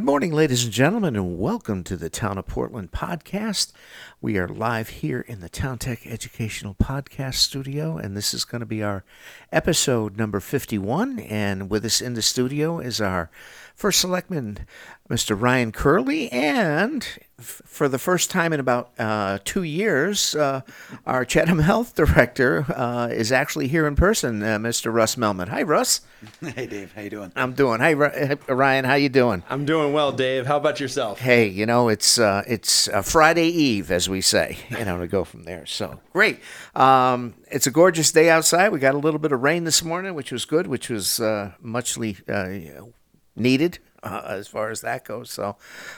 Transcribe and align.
Good 0.00 0.06
morning, 0.06 0.32
ladies 0.32 0.64
and 0.64 0.72
gentlemen, 0.72 1.14
and 1.14 1.38
welcome 1.38 1.84
to 1.84 1.94
the 1.94 2.08
Town 2.08 2.38
of 2.38 2.46
Portland 2.46 2.90
podcast. 2.90 3.70
We 4.22 4.38
are 4.38 4.48
live 4.48 4.88
here 4.88 5.20
in 5.20 5.40
the 5.40 5.50
Town 5.50 5.76
Tech 5.76 6.06
Educational 6.06 6.74
Podcast 6.74 7.34
Studio, 7.34 7.98
and 7.98 8.16
this 8.16 8.32
is 8.32 8.46
going 8.46 8.60
to 8.60 8.66
be 8.66 8.82
our 8.82 9.04
episode 9.52 10.16
number 10.16 10.40
51. 10.40 11.18
And 11.18 11.68
with 11.68 11.84
us 11.84 12.00
in 12.00 12.14
the 12.14 12.22
studio 12.22 12.78
is 12.78 12.98
our 12.98 13.30
first 13.74 14.00
selectman, 14.00 14.60
Mr. 15.10 15.36
Ryan 15.38 15.72
Curley, 15.72 16.30
and 16.30 17.04
f- 17.36 17.60
for 17.64 17.88
the 17.88 17.98
first 17.98 18.30
time 18.30 18.52
in 18.52 18.60
about 18.60 18.92
uh, 18.96 19.38
two 19.44 19.64
years, 19.64 20.36
uh, 20.36 20.60
our 21.04 21.24
Chatham 21.24 21.58
Health 21.58 21.96
Director 21.96 22.64
uh, 22.76 23.08
is 23.10 23.32
actually 23.32 23.66
here 23.66 23.88
in 23.88 23.96
person, 23.96 24.40
uh, 24.40 24.56
Mr. 24.58 24.92
Russ 24.94 25.16
Melmed. 25.16 25.48
Hi, 25.48 25.62
Russ. 25.62 26.02
Hey 26.54 26.66
Dave, 26.66 26.92
how 26.94 27.00
you 27.02 27.10
doing? 27.10 27.32
I'm 27.34 27.54
doing. 27.54 27.80
Hey, 27.80 27.94
Ri- 27.94 28.36
Ryan, 28.46 28.84
how 28.84 28.94
you 28.94 29.08
doing? 29.08 29.42
I'm 29.50 29.64
doing 29.64 29.92
well, 29.92 30.12
Dave. 30.12 30.46
How 30.46 30.58
about 30.58 30.78
yourself? 30.78 31.18
Hey, 31.18 31.48
you 31.48 31.64
know 31.66 31.88
it's 31.88 32.18
uh, 32.18 32.42
it's 32.46 32.88
uh, 32.88 33.00
Friday 33.02 33.46
Eve, 33.48 33.90
as 33.90 34.08
we 34.08 34.20
say. 34.20 34.58
You 34.78 34.84
know 34.84 34.98
to 35.00 35.08
go 35.08 35.24
from 35.24 35.42
there. 35.44 35.66
So 35.66 35.98
great. 36.12 36.38
Um, 36.74 37.34
it's 37.50 37.66
a 37.66 37.70
gorgeous 37.70 38.12
day 38.12 38.28
outside. 38.30 38.68
We 38.68 38.78
got 38.78 38.94
a 38.94 38.98
little 38.98 39.18
bit 39.18 39.32
of 39.32 39.40
rain 39.42 39.64
this 39.64 39.82
morning, 39.82 40.14
which 40.14 40.30
was 40.30 40.44
good, 40.44 40.66
which 40.68 40.88
was 40.90 41.18
uh, 41.20 41.52
muchly 41.60 42.18
uh, 42.28 42.48
needed 43.34 43.78
uh, 44.02 44.22
as 44.26 44.48
far 44.48 44.70
as 44.70 44.80
that 44.80 45.04
goes. 45.04 45.30
So, 45.30 45.56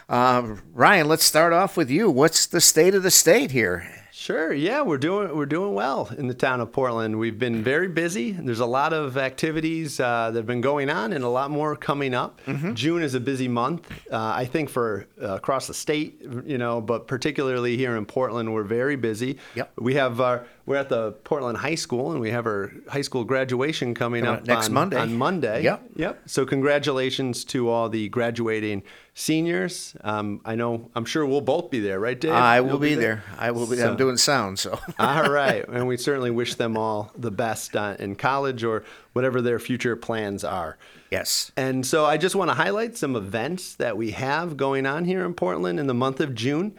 um, 0.09 0.63
Ryan, 0.73 1.09
let's 1.09 1.25
start 1.25 1.53
off 1.53 1.77
with 1.77 1.91
you. 1.91 2.11
What's 2.11 2.47
the 2.47 2.61
state 2.61 2.95
of 2.95 3.03
the 3.03 3.11
state 3.11 3.51
here? 3.51 4.02
Sure. 4.23 4.53
Yeah, 4.53 4.83
we're 4.83 4.99
doing 4.99 5.37
we're 5.37 5.47
doing 5.47 5.75
well 5.75 6.09
in 6.17 6.29
the 6.29 6.35
town 6.35 6.61
of 6.61 6.71
Portland. 6.71 7.19
We've 7.19 7.41
been 7.41 7.65
very 7.65 7.89
busy. 7.89 8.31
There's 8.31 8.61
a 8.61 8.67
lot 8.67 8.93
of 8.93 9.19
activities 9.19 9.99
uh, 9.99 10.31
that 10.31 10.39
have 10.39 10.47
been 10.47 10.61
going 10.61 10.91
on, 10.91 11.13
and 11.13 11.25
a 11.25 11.29
lot 11.29 11.51
more 11.51 11.75
coming 11.75 12.15
up. 12.15 12.41
June 12.75 13.03
is 13.03 13.15
a 13.15 13.21
busy 13.21 13.49
month, 13.49 13.91
uh, 14.13 14.17
I 14.17 14.45
think, 14.45 14.71
for 14.71 15.09
uh, 15.21 15.35
across 15.35 15.67
the 15.67 15.75
state, 15.75 16.23
you 16.45 16.57
know, 16.57 16.81
but 16.81 17.09
particularly 17.09 17.77
here 17.77 17.97
in 17.97 18.07
Portland, 18.07 18.55
we're 18.55 18.63
very 18.63 18.95
busy. 18.95 19.39
Yep. 19.57 19.73
We 19.81 19.95
have 19.95 20.21
our 20.21 20.47
we're 20.67 20.77
at 20.77 20.89
the 20.89 21.13
Portland 21.25 21.59
High 21.59 21.75
School, 21.75 22.13
and 22.13 22.21
we 22.21 22.31
have 22.31 22.47
our 22.47 22.73
high 22.89 23.03
school 23.03 23.25
graduation 23.25 23.93
coming 23.93 24.23
Coming 24.23 24.37
up 24.37 24.43
up 24.43 24.47
next 24.47 24.69
on, 24.69 24.75
Monday. 24.75 24.99
On 24.99 25.19
Monday. 25.19 25.65
Yep. 25.65 25.83
Yep. 25.97 26.23
So 26.27 26.47
congratulations 26.47 27.45
to 27.47 27.69
all 27.69 27.89
the 27.89 28.09
graduating 28.09 28.85
seniors. 29.15 29.95
Um, 30.03 30.41
I 30.45 30.55
know. 30.55 30.91
I'm 30.95 31.05
sure 31.05 31.27
we'll 31.27 31.41
both 31.41 31.71
be 31.71 31.81
there, 31.81 32.01
right, 32.01 32.19
Dave? 32.19 32.33
I 32.33 32.61
will 32.61 32.71
You'll 32.71 32.79
be 32.79 32.95
there. 32.95 33.23
I 33.39 33.51
will 33.51 33.67
be. 33.67 33.77
So- 33.77 33.91
I'm 33.91 33.97
doing 33.97 34.17
sound, 34.17 34.59
so. 34.59 34.79
all 34.99 35.31
right, 35.31 35.67
and 35.69 35.87
we 35.87 35.97
certainly 35.97 36.31
wish 36.31 36.55
them 36.55 36.77
all 36.77 37.13
the 37.17 37.31
best 37.31 37.77
uh, 37.77 37.97
in 37.99 38.17
college 38.17 38.65
or 38.65 38.85
whatever 39.13 39.41
their 39.43 39.59
future 39.59 39.97
plans 39.97 40.45
are. 40.45 40.79
yes. 41.11 41.53
And 41.57 41.87
so 41.87 42.05
I 42.07 42.17
just 42.17 42.35
want 42.35 42.51
to 42.51 42.55
highlight 42.55 42.97
some 42.97 43.15
events 43.17 43.75
that 43.75 43.97
we 43.97 44.13
have 44.13 44.57
going 44.57 44.87
on 44.87 45.05
here 45.05 45.25
in 45.25 45.35
Portland 45.35 45.79
in 45.79 45.87
the 45.87 45.95
month 45.95 46.21
of 46.21 46.35
June. 46.35 46.75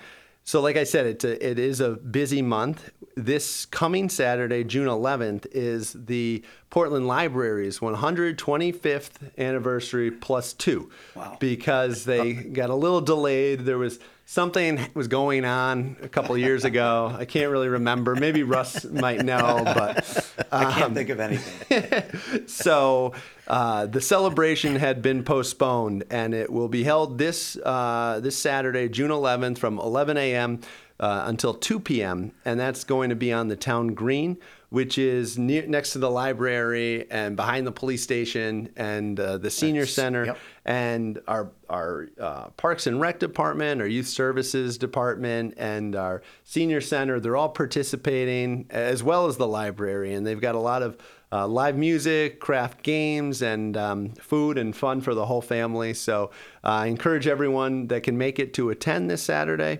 So, 0.45 0.59
like 0.61 0.75
I 0.75 0.83
said, 0.83 1.05
it's 1.05 1.23
a, 1.23 1.49
it 1.49 1.57
is 1.57 1.79
a 1.79 1.91
busy 1.91 2.41
month. 2.41 2.91
This 3.15 3.65
coming 3.65 4.09
Saturday, 4.09 4.63
June 4.63 4.87
11th, 4.87 5.45
is 5.51 5.93
the 5.93 6.43
Portland 6.69 7.07
Library's 7.07 7.79
125th 7.79 9.37
anniversary 9.37 10.11
plus 10.11 10.53
two. 10.53 10.89
Wow. 11.15 11.37
Because 11.39 12.05
they 12.05 12.33
got 12.33 12.69
a 12.69 12.75
little 12.75 13.01
delayed. 13.01 13.61
There 13.61 13.77
was 13.77 13.99
something 14.25 14.79
was 14.93 15.07
going 15.07 15.45
on 15.45 15.97
a 16.01 16.07
couple 16.07 16.37
years 16.37 16.63
ago. 16.65 17.13
I 17.17 17.25
can't 17.25 17.51
really 17.51 17.67
remember. 17.69 18.15
Maybe 18.15 18.43
Russ 18.43 18.85
might 18.85 19.23
know, 19.23 19.61
but 19.65 20.33
I 20.51 20.71
can't 20.71 20.83
Um, 20.85 20.93
think 20.93 21.09
of 21.09 21.19
anything. 21.19 22.47
so 22.47 23.13
uh, 23.47 23.85
the 23.85 24.01
celebration 24.01 24.75
had 24.75 25.01
been 25.01 25.23
postponed, 25.23 26.03
and 26.09 26.33
it 26.33 26.51
will 26.51 26.67
be 26.69 26.83
held 26.83 27.17
this 27.17 27.57
uh, 27.57 28.19
this 28.21 28.37
Saturday, 28.37 28.89
June 28.89 29.11
11th, 29.11 29.57
from 29.57 29.79
11 29.79 30.17
a.m. 30.17 30.61
Uh, 30.99 31.23
until 31.25 31.53
2 31.53 31.79
p.m. 31.79 32.31
And 32.45 32.59
that's 32.59 32.83
going 32.83 33.09
to 33.09 33.15
be 33.15 33.33
on 33.33 33.47
the 33.49 33.55
town 33.57 33.87
green, 33.89 34.37
which 34.69 34.97
is 34.97 35.37
near, 35.37 35.65
next 35.67 35.91
to 35.93 35.97
the 35.99 36.09
library 36.09 37.09
and 37.11 37.35
behind 37.35 37.67
the 37.67 37.71
police 37.73 38.03
station 38.03 38.69
and 38.77 39.19
uh, 39.19 39.37
the 39.37 39.49
senior 39.49 39.81
Nice. 39.81 39.93
center 39.93 40.25
Yep. 40.27 40.37
and 40.65 41.19
our 41.27 41.49
our 41.73 42.07
uh, 42.19 42.49
Parks 42.51 42.85
and 42.85 43.01
Rec 43.01 43.19
department, 43.19 43.81
our 43.81 43.87
Youth 43.87 44.07
Services 44.07 44.77
department, 44.77 45.55
and 45.57 45.95
our 45.95 46.21
senior 46.43 46.79
center. 46.79 47.19
They're 47.19 47.35
all 47.35 47.49
participating 47.49 48.67
as 48.69 49.01
well 49.01 49.25
as 49.25 49.37
the 49.37 49.47
library, 49.47 50.13
and 50.13 50.25
they've 50.25 50.39
got 50.39 50.53
a 50.53 50.59
lot 50.59 50.83
of 50.83 50.97
uh, 51.31 51.47
live 51.47 51.75
music, 51.75 52.39
craft 52.39 52.83
games, 52.83 53.41
and 53.41 53.75
um, 53.75 54.09
food 54.11 54.59
and 54.59 54.75
fun 54.75 55.01
for 55.01 55.15
the 55.15 55.25
whole 55.25 55.41
family. 55.41 55.95
So 55.95 56.29
uh, 56.63 56.67
I 56.67 56.85
encourage 56.85 57.25
everyone 57.25 57.87
that 57.87 58.03
can 58.03 58.19
make 58.19 58.37
it 58.37 58.53
to 58.53 58.69
attend 58.69 59.09
this 59.09 59.23
Saturday. 59.23 59.79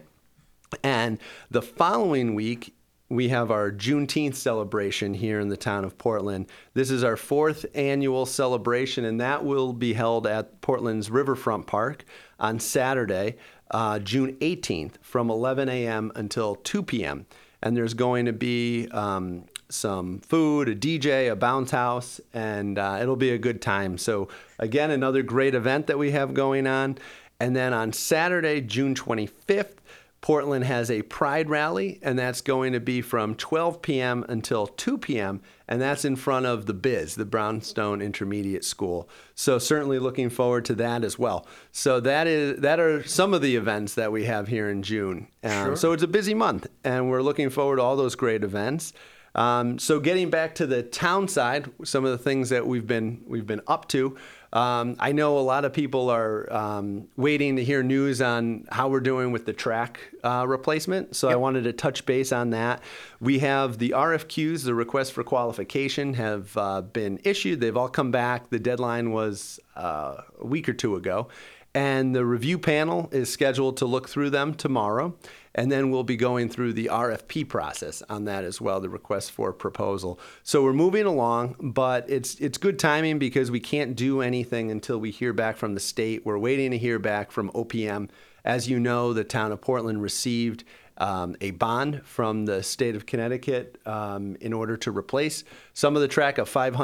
And 0.83 1.19
the 1.51 1.61
following 1.61 2.33
week, 2.33 2.73
we 3.13 3.29
have 3.29 3.51
our 3.51 3.72
Juneteenth 3.72 4.35
celebration 4.35 5.13
here 5.13 5.40
in 5.40 5.50
the 5.50 5.57
town 5.57 5.85
of 5.85 5.97
Portland. 5.97 6.47
This 6.74 6.90
is 6.90 7.03
our 7.03 7.16
fourth 7.16 7.66
annual 7.75 8.25
celebration, 8.25 9.06
and 9.06 9.22
that 9.22 9.46
will 9.46 9.72
be 9.72 9.94
held 9.94 10.25
at 10.25 10.62
Portland's 10.62 11.12
Riverfront 11.12 11.68
Park 11.68 12.06
on 12.40 12.59
Saturday, 12.59 13.38
uh, 13.69 14.00
June 14.00 14.35
18th, 14.38 14.94
from 15.01 15.29
11 15.29 15.69
a.m. 15.69 16.12
until 16.16 16.56
2 16.56 16.81
p.m. 16.84 17.28
And 17.62 17.78
there's 17.78 17.94
going 17.94 18.25
to 18.25 18.34
be 18.34 18.88
um, 18.90 19.45
some 19.69 20.19
food, 20.19 20.68
a 20.68 20.75
DJ, 20.75 21.31
a 21.31 21.35
bounce 21.35 21.72
house, 21.72 22.19
and 22.34 22.80
uh, 22.80 22.97
it'll 23.00 23.16
be 23.16 23.31
a 23.31 23.38
good 23.38 23.62
time. 23.62 23.97
So, 23.97 24.28
again, 24.57 24.90
another 24.90 25.22
great 25.22 25.53
event 25.53 25.88
that 25.88 26.00
we 26.00 26.12
have 26.12 26.34
going 26.34 26.66
on. 26.66 26.97
And 27.40 27.56
then 27.56 27.74
on 27.74 27.94
Saturday, 27.94 28.62
June 28.62 28.95
25th, 28.95 29.75
Portland 30.23 30.63
has 30.63 30.89
a 30.89 31.01
pride 31.01 31.50
rally, 31.50 32.00
and 32.01 32.17
that's 32.17 32.39
going 32.39 32.72
to 32.72 32.79
be 32.79 33.01
from 33.01 33.35
12 33.35 33.81
p.m. 33.81 34.25
until 34.29 34.67
2 34.67 34.97
p.m., 34.97 35.41
and 35.67 35.81
that's 35.81 36.06
in 36.06 36.16
front 36.16 36.45
of 36.45 36.66
the 36.66 36.73
Biz, 36.73 37.16
the 37.16 37.25
Brownstone 37.25 38.01
Intermediate 38.01 38.63
School. 38.63 39.09
So 39.35 39.59
certainly 39.59 40.00
looking 40.00 40.29
forward 40.29 40.63
to 40.66 40.75
that 40.75 41.03
as 41.03 41.19
well. 41.19 41.45
So 41.73 42.00
that 42.00 42.28
is 42.28 42.62
that 42.62 42.79
are 42.79 43.03
some 43.03 43.33
of 43.33 43.41
the 43.41 43.57
events 43.57 43.95
that 43.95 44.13
we 44.13 44.23
have 44.23 44.47
here 44.47 44.69
in 44.69 44.81
June. 44.81 45.28
Um, 45.44 45.75
So 45.75 45.91
it's 45.91 46.03
a 46.03 46.07
busy 46.07 46.33
month, 46.33 46.67
and 46.85 47.09
we're 47.09 47.22
looking 47.22 47.50
forward 47.50 47.75
to 47.75 47.81
all 47.81 47.97
those 47.97 48.16
great 48.16 48.45
events. 48.45 48.94
Um, 49.35 49.78
so 49.78 50.00
getting 50.00 50.29
back 50.29 50.56
to 50.56 50.67
the 50.67 50.83
town 50.83 51.28
side, 51.28 51.69
some 51.83 52.06
of 52.06 52.12
the 52.12 52.17
things 52.17 52.50
that 52.50 52.66
we've 52.66 52.88
been 52.88 53.23
we've 53.28 53.47
been 53.47 53.62
up 53.67 53.89
to. 53.89 54.16
Um, 54.53 54.97
I 54.99 55.13
know 55.13 55.39
a 55.39 55.41
lot 55.41 55.65
of 55.65 55.73
people 55.73 56.11
are 56.11 56.51
um, 56.53 57.07
waiting 57.17 57.55
to 57.55 57.63
hear 57.63 57.81
news 57.81 58.21
on 58.21 58.67
how 58.71 58.87
we're 58.87 58.99
doing 58.99 59.31
with 59.31 59.47
the 59.47 59.53
track 59.53 59.99
uh, 60.23 60.45
replacement. 60.47 61.15
So 61.15 61.27
I 61.29 61.35
wanted 61.35 61.63
to 61.63 61.73
touch 61.73 62.05
base 62.05 62.31
on 62.31 62.51
that. 62.51 62.83
We 63.19 63.39
have 63.39 63.79
the 63.79 63.89
RFQs, 63.89 64.63
the 64.63 64.75
request 64.75 65.13
for 65.13 65.23
qualification, 65.23 66.13
have 66.13 66.55
uh, 66.55 66.81
been 66.81 67.19
issued. 67.23 67.61
They've 67.61 67.75
all 67.75 67.89
come 67.89 68.11
back. 68.11 68.51
The 68.51 68.59
deadline 68.59 69.11
was 69.11 69.59
uh, 69.75 70.17
a 70.39 70.45
week 70.45 70.69
or 70.69 70.73
two 70.73 70.95
ago. 70.95 71.29
And 71.73 72.15
the 72.15 72.23
review 72.23 72.59
panel 72.59 73.09
is 73.11 73.31
scheduled 73.31 73.77
to 73.77 73.87
look 73.87 74.07
through 74.07 74.29
them 74.29 74.53
tomorrow. 74.53 75.15
And 75.55 75.71
then 75.71 75.91
we'll 75.91 76.03
be 76.03 76.15
going 76.15 76.49
through 76.49 76.73
the 76.73 76.89
RFP 76.91 77.47
process 77.47 78.01
on 78.09 78.25
that 78.25 78.43
as 78.43 78.59
well, 78.59 78.79
the 78.79 78.89
request 78.89 79.31
for 79.31 79.53
proposal. 79.53 80.19
So 80.43 80.63
we're 80.63 80.73
moving 80.73 81.05
along, 81.05 81.55
but 81.59 82.09
it's 82.09 82.35
it's 82.35 82.57
good 82.57 82.79
timing 82.79 83.19
because 83.19 83.51
we 83.51 83.59
can't 83.59 83.95
do 83.95 84.21
anything 84.21 84.71
until 84.71 84.97
we 84.97 85.11
hear 85.11 85.33
back 85.33 85.57
from 85.57 85.75
the 85.75 85.79
state. 85.79 86.25
We're 86.25 86.39
waiting 86.39 86.71
to 86.71 86.77
hear 86.77 86.97
back 86.99 87.31
from 87.31 87.51
OPM. 87.51 88.09
As 88.43 88.67
you 88.67 88.79
know, 88.79 89.13
the 89.13 89.23
town 89.23 89.51
of 89.51 89.61
Portland 89.61 90.01
received 90.01 90.63
um, 90.97 91.35
a 91.41 91.51
bond 91.51 92.01
from 92.03 92.45
the 92.45 92.61
state 92.61 92.95
of 92.95 93.05
Connecticut 93.05 93.79
um, 93.85 94.35
in 94.41 94.53
order 94.53 94.77
to 94.77 94.91
replace 94.91 95.43
some 95.73 95.95
of 95.95 96.01
the 96.01 96.07
track, 96.07 96.37
of 96.37 96.49
five 96.49 96.75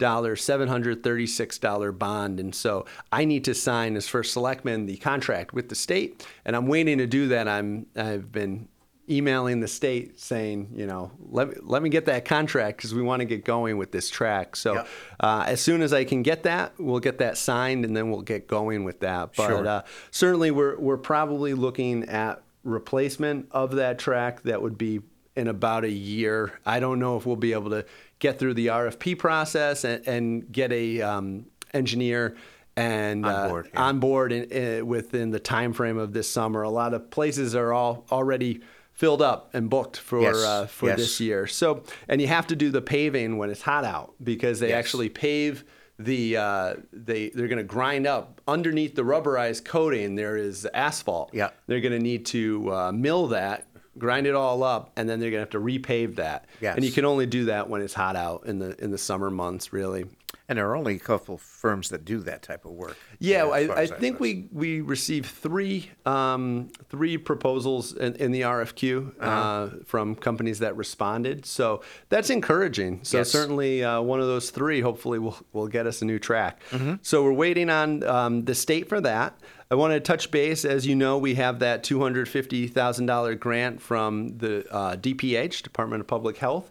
hundred 0.00 0.06
thousand 0.06 0.22
dollar 0.22 0.36
seven 0.36 0.68
hundred 0.68 1.02
thirty 1.02 1.26
six 1.26 1.58
dollar 1.58 1.92
bond, 1.92 2.40
and 2.40 2.54
so 2.54 2.86
I 3.12 3.24
need 3.24 3.44
to 3.44 3.54
sign 3.54 3.96
as 3.96 4.08
first 4.08 4.32
selectman 4.32 4.86
the 4.86 4.96
contract 4.96 5.52
with 5.52 5.68
the 5.68 5.74
state, 5.74 6.26
and 6.44 6.54
I'm 6.56 6.66
waiting 6.66 6.98
to 6.98 7.06
do 7.06 7.28
that. 7.28 7.48
I'm 7.48 7.86
I've 7.96 8.30
been 8.32 8.68
emailing 9.10 9.60
the 9.60 9.68
state 9.68 10.20
saying, 10.20 10.70
you 10.74 10.86
know, 10.86 11.10
let 11.30 11.66
let 11.66 11.82
me 11.82 11.88
get 11.88 12.04
that 12.06 12.24
contract 12.24 12.76
because 12.78 12.94
we 12.94 13.02
want 13.02 13.20
to 13.20 13.24
get 13.26 13.44
going 13.44 13.78
with 13.78 13.90
this 13.90 14.10
track. 14.10 14.54
So 14.54 14.74
Yep. 14.74 14.88
uh, 15.20 15.44
as 15.46 15.60
soon 15.62 15.80
as 15.82 15.92
I 15.92 16.04
can 16.04 16.22
get 16.22 16.42
that, 16.42 16.74
we'll 16.78 17.00
get 17.00 17.18
that 17.18 17.38
signed, 17.38 17.84
and 17.84 17.96
then 17.96 18.10
we'll 18.10 18.22
get 18.22 18.46
going 18.46 18.84
with 18.84 19.00
that. 19.00 19.30
But 19.36 19.46
Sure. 19.48 19.66
uh, 19.66 19.82
certainly, 20.10 20.50
we're 20.50 20.78
we're 20.78 20.98
probably 20.98 21.54
looking 21.54 22.04
at 22.08 22.42
replacement 22.64 23.48
of 23.50 23.76
that 23.76 23.98
track 23.98 24.42
that 24.42 24.60
would 24.60 24.76
be 24.76 25.00
in 25.36 25.46
about 25.48 25.84
a 25.84 25.90
year. 25.90 26.58
I 26.66 26.80
don't 26.80 26.98
know 26.98 27.16
if 27.16 27.24
we'll 27.24 27.36
be 27.36 27.52
able 27.52 27.70
to 27.70 27.86
get 28.18 28.38
through 28.38 28.54
the 28.54 28.66
RFP 28.68 29.18
process 29.18 29.84
and, 29.84 30.06
and 30.06 30.52
get 30.52 30.72
a 30.72 31.00
um, 31.02 31.46
engineer 31.72 32.36
and 32.76 33.26
On 33.26 33.34
uh, 33.34 33.48
board, 33.48 33.70
yeah. 33.74 33.82
on 33.82 33.98
board 34.00 34.32
in, 34.32 34.44
in, 34.44 34.86
within 34.86 35.30
the 35.30 35.40
time 35.40 35.72
frame 35.72 35.98
of 35.98 36.12
this 36.12 36.30
summer. 36.30 36.62
A 36.62 36.70
lot 36.70 36.94
of 36.94 37.10
places 37.10 37.54
are 37.56 37.72
all 37.72 38.06
already 38.12 38.60
filled 38.92 39.22
up 39.22 39.50
and 39.54 39.68
booked 39.70 39.96
for 39.96 40.20
Yes, 40.20 40.36
uh, 40.36 40.66
for 40.66 40.86
yes. 40.88 40.98
this 40.98 41.20
year. 41.20 41.46
So, 41.46 41.82
and 42.08 42.20
you 42.20 42.26
have 42.28 42.46
to 42.48 42.56
do 42.56 42.70
the 42.70 42.80
paving 42.82 43.36
when 43.36 43.50
it's 43.50 43.62
hot 43.62 43.84
out 43.84 44.14
because 44.22 44.60
they 44.60 44.68
Yes. 44.70 44.78
actually 44.78 45.08
pave 45.08 45.64
the 46.00 46.36
uh, 46.36 46.74
they 46.92 47.30
they're 47.30 47.48
going 47.48 47.58
to 47.58 47.64
grind 47.64 48.06
up 48.06 48.40
underneath 48.46 48.94
the 48.94 49.02
rubberized 49.02 49.64
coating. 49.64 50.14
There 50.14 50.36
is 50.36 50.64
asphalt. 50.72 51.30
Yeah. 51.32 51.50
they're 51.66 51.80
going 51.80 51.92
to 51.92 51.98
need 51.98 52.26
to 52.26 52.72
uh, 52.72 52.92
mill 52.92 53.26
that, 53.28 53.66
grind 53.98 54.26
it 54.26 54.34
all 54.34 54.62
up, 54.62 54.92
and 54.96 55.08
then 55.08 55.20
they're 55.20 55.30
going 55.30 55.44
to 55.46 55.50
have 55.50 55.50
to 55.50 55.60
repave 55.60 56.16
that. 56.16 56.46
Yes. 56.60 56.76
and 56.76 56.84
you 56.84 56.92
can 56.92 57.04
only 57.04 57.26
do 57.26 57.46
that 57.46 57.68
when 57.68 57.80
it's 57.82 57.94
hot 57.94 58.16
out 58.16 58.46
in 58.46 58.58
the 58.58 58.76
in 58.82 58.90
the 58.90 58.98
summer 58.98 59.30
months, 59.30 59.72
really. 59.72 60.06
And 60.50 60.56
there 60.58 60.68
are 60.70 60.76
only 60.76 60.96
a 60.96 60.98
couple 60.98 61.36
firms 61.36 61.90
that 61.90 62.06
do 62.06 62.20
that 62.20 62.40
type 62.42 62.64
of 62.64 62.70
work. 62.72 62.96
Yeah, 63.18 63.46
as 63.52 63.66
far 63.66 63.76
I, 63.78 63.82
I 63.82 63.86
think 63.86 64.18
we 64.18 64.48
we 64.50 64.80
received 64.80 65.26
three 65.26 65.90
um, 66.06 66.70
three 66.88 67.18
proposals 67.18 67.92
in, 67.94 68.14
in 68.16 68.30
the 68.32 68.42
RFQ 68.42 69.08
uh 69.20 69.24
Uh-huh. 69.24 69.68
from 69.84 70.14
companies 70.14 70.58
that 70.60 70.74
responded. 70.76 71.44
So 71.44 71.82
that's 72.08 72.30
encouraging. 72.30 73.00
So 73.04 73.18
Yes. 73.18 73.30
certainly 73.30 73.84
uh, 73.84 74.00
one 74.00 74.20
of 74.20 74.26
those 74.26 74.48
three 74.50 74.80
hopefully 74.80 75.18
will 75.18 75.36
will 75.52 75.68
get 75.68 75.86
us 75.86 76.00
a 76.02 76.06
new 76.06 76.18
track. 76.18 76.62
Mm-hmm. 76.70 76.94
So 77.02 77.22
we're 77.24 77.32
waiting 77.32 77.68
on 77.68 78.02
um, 78.04 78.44
the 78.44 78.54
state 78.54 78.88
for 78.88 79.00
that. 79.02 79.38
I 79.70 79.74
want 79.74 79.92
to 79.92 80.00
touch 80.00 80.30
base. 80.30 80.64
As 80.64 80.86
you 80.86 80.96
know, 80.96 81.18
we 81.18 81.34
have 81.34 81.58
that 81.58 81.84
two 81.84 82.00
hundred 82.00 82.28
fifty 82.28 82.66
thousand 82.68 83.06
dollar 83.06 83.34
grant 83.34 83.80
from 83.82 84.38
the 84.38 84.66
uh, 84.72 84.96
DPH 84.96 85.62
Department 85.62 86.00
of 86.00 86.06
Public 86.06 86.38
Health 86.38 86.70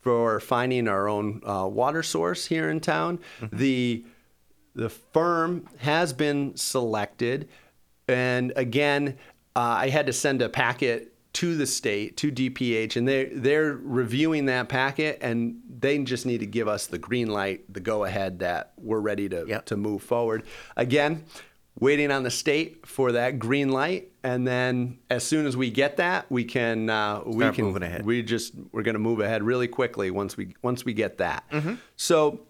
for 0.00 0.38
finding 0.38 0.86
our 0.86 1.08
own 1.08 1.40
uh, 1.44 1.66
water 1.66 2.02
source 2.02 2.46
here 2.46 2.70
in 2.70 2.80
town. 2.80 3.18
The 3.52 4.04
the 4.74 4.88
firm 4.88 5.68
has 5.78 6.12
been 6.12 6.54
selected, 6.56 7.48
and 8.06 8.52
again, 8.54 9.18
uh, 9.56 9.60
I 9.60 9.88
had 9.88 10.06
to 10.06 10.12
send 10.12 10.40
a 10.40 10.48
packet 10.48 11.12
to 11.32 11.56
the 11.56 11.66
state 11.66 12.16
to 12.18 12.30
DPH, 12.30 12.94
and 12.94 13.08
they 13.08 13.24
they're 13.24 13.74
reviewing 13.82 14.46
that 14.46 14.68
packet, 14.68 15.18
and 15.22 15.60
they 15.68 15.98
just 16.04 16.24
need 16.24 16.38
to 16.38 16.46
give 16.46 16.68
us 16.68 16.86
the 16.86 16.98
green 16.98 17.26
light, 17.30 17.72
the 17.72 17.80
go 17.80 18.04
ahead 18.04 18.38
that 18.38 18.74
we're 18.76 19.00
ready 19.00 19.28
to 19.28 19.44
Yep. 19.48 19.64
to 19.66 19.76
move 19.76 20.04
forward. 20.04 20.44
Again. 20.76 21.24
Waiting 21.80 22.10
on 22.10 22.22
the 22.24 22.30
state 22.30 22.86
for 22.86 23.12
that 23.12 23.38
green 23.38 23.70
light, 23.70 24.10
and 24.24 24.46
then 24.46 24.98
as 25.10 25.24
soon 25.24 25.46
as 25.46 25.56
we 25.56 25.70
get 25.70 25.98
that, 25.98 26.30
we 26.30 26.44
can 26.44 26.90
uh, 26.90 27.22
we 27.24 27.38
Start 27.38 27.54
can 27.54 27.64
moving 27.64 27.82
ahead. 27.82 28.04
we 28.04 28.22
just 28.22 28.52
we're 28.72 28.82
going 28.82 28.94
to 28.94 28.98
move 29.00 29.20
ahead 29.20 29.42
really 29.42 29.68
quickly 29.68 30.10
once 30.10 30.36
we 30.36 30.54
once 30.62 30.84
we 30.84 30.92
get 30.92 31.18
that. 31.18 31.44
So 31.96 32.40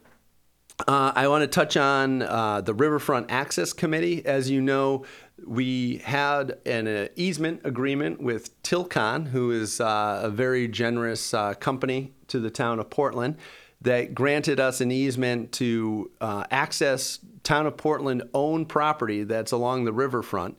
uh, 0.87 1.13
I 1.15 1.27
want 1.29 1.43
to 1.43 1.49
touch 1.49 1.77
on 1.77 2.23
uh, 2.23 2.61
the 2.61 2.73
Riverfront 2.73 3.31
Access 3.31 3.73
Committee. 3.73 4.25
As 4.25 4.49
you 4.49 4.61
know, 4.61 5.05
we 5.45 5.99
had 5.99 6.59
an 6.65 6.87
uh, 6.87 7.09
easement 7.17 7.63
agreement 7.65 8.23
with 8.23 8.63
Tilcon, 8.63 9.29
who 9.29 9.51
is 9.51 9.81
uh, 9.81 10.21
a 10.23 10.31
very 10.31 10.69
generous 10.69 11.35
uh, 11.35 11.55
company 11.55 12.13
to 12.29 12.39
the 12.39 12.51
town 12.51 12.79
of 12.79 12.91
Portland, 12.91 13.37
that 13.81 14.15
granted 14.15 14.61
us 14.61 14.81
an 14.81 14.91
easement 14.91 15.53
to 15.53 16.11
uh, 16.21 16.45
access 16.51 17.19
town 17.49 17.67
of 17.67 17.77
Portland 17.77 18.23
owned 18.35 18.69
property 18.69 19.25
that's 19.25 19.53
along 19.53 19.85
the 19.85 19.93
riverfront 19.93 20.59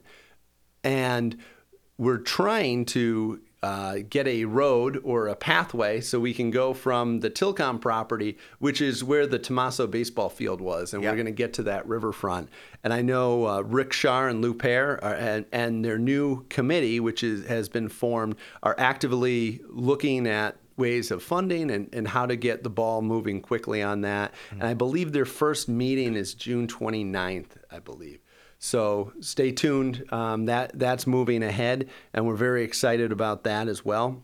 and 0.82 1.36
we're 1.98 2.18
trying 2.18 2.84
to 2.86 3.40
uh, 3.62 3.96
get 4.08 4.26
a 4.26 4.46
road 4.46 4.98
or 5.04 5.28
a 5.28 5.36
pathway 5.36 6.00
so 6.00 6.18
we 6.18 6.32
can 6.32 6.50
go 6.50 6.72
from 6.72 7.20
the 7.20 7.28
Tilcon 7.28 7.78
property, 7.78 8.38
which 8.58 8.80
is 8.80 9.04
where 9.04 9.26
the 9.26 9.38
Tomaso 9.38 9.86
baseball 9.86 10.30
field 10.30 10.62
was, 10.62 10.94
and 10.94 11.02
Yeah. 11.02 11.10
we're 11.10 11.16
going 11.16 11.26
to 11.26 11.32
get 11.32 11.52
to 11.54 11.62
that 11.64 11.86
riverfront. 11.86 12.48
And 12.82 12.94
I 12.94 13.02
know 13.02 13.46
uh, 13.46 13.60
Rick 13.60 13.92
Shar 13.92 14.28
and 14.28 14.40
Lou 14.40 14.54
Pear 14.54 14.98
are, 15.04 15.14
and, 15.14 15.44
and 15.52 15.84
their 15.84 15.98
new 15.98 16.44
committee, 16.48 17.00
which 17.00 17.22
is, 17.22 17.46
has 17.48 17.68
been 17.68 17.90
formed, 17.90 18.36
are 18.62 18.74
actively 18.78 19.60
looking 19.68 20.26
at 20.26 20.56
ways 20.80 21.12
of 21.12 21.22
funding 21.22 21.70
and, 21.70 21.88
and 21.92 22.08
how 22.08 22.26
to 22.26 22.34
get 22.34 22.64
the 22.64 22.70
ball 22.70 23.02
moving 23.02 23.40
quickly 23.40 23.82
on 23.82 24.00
that. 24.00 24.34
And 24.50 24.64
I 24.64 24.74
believe 24.74 25.12
their 25.12 25.24
first 25.24 25.68
meeting 25.68 26.16
is 26.16 26.34
June 26.34 26.66
29th, 26.66 27.58
I 27.70 27.78
believe. 27.78 28.18
So 28.58 29.12
stay 29.20 29.52
tuned. 29.52 30.04
Um, 30.12 30.46
that 30.46 30.78
that's 30.78 31.06
moving 31.06 31.42
ahead, 31.42 31.88
and 32.12 32.26
we're 32.26 32.34
very 32.34 32.62
excited 32.62 33.10
about 33.10 33.44
that 33.44 33.68
as 33.68 33.84
well. 33.84 34.22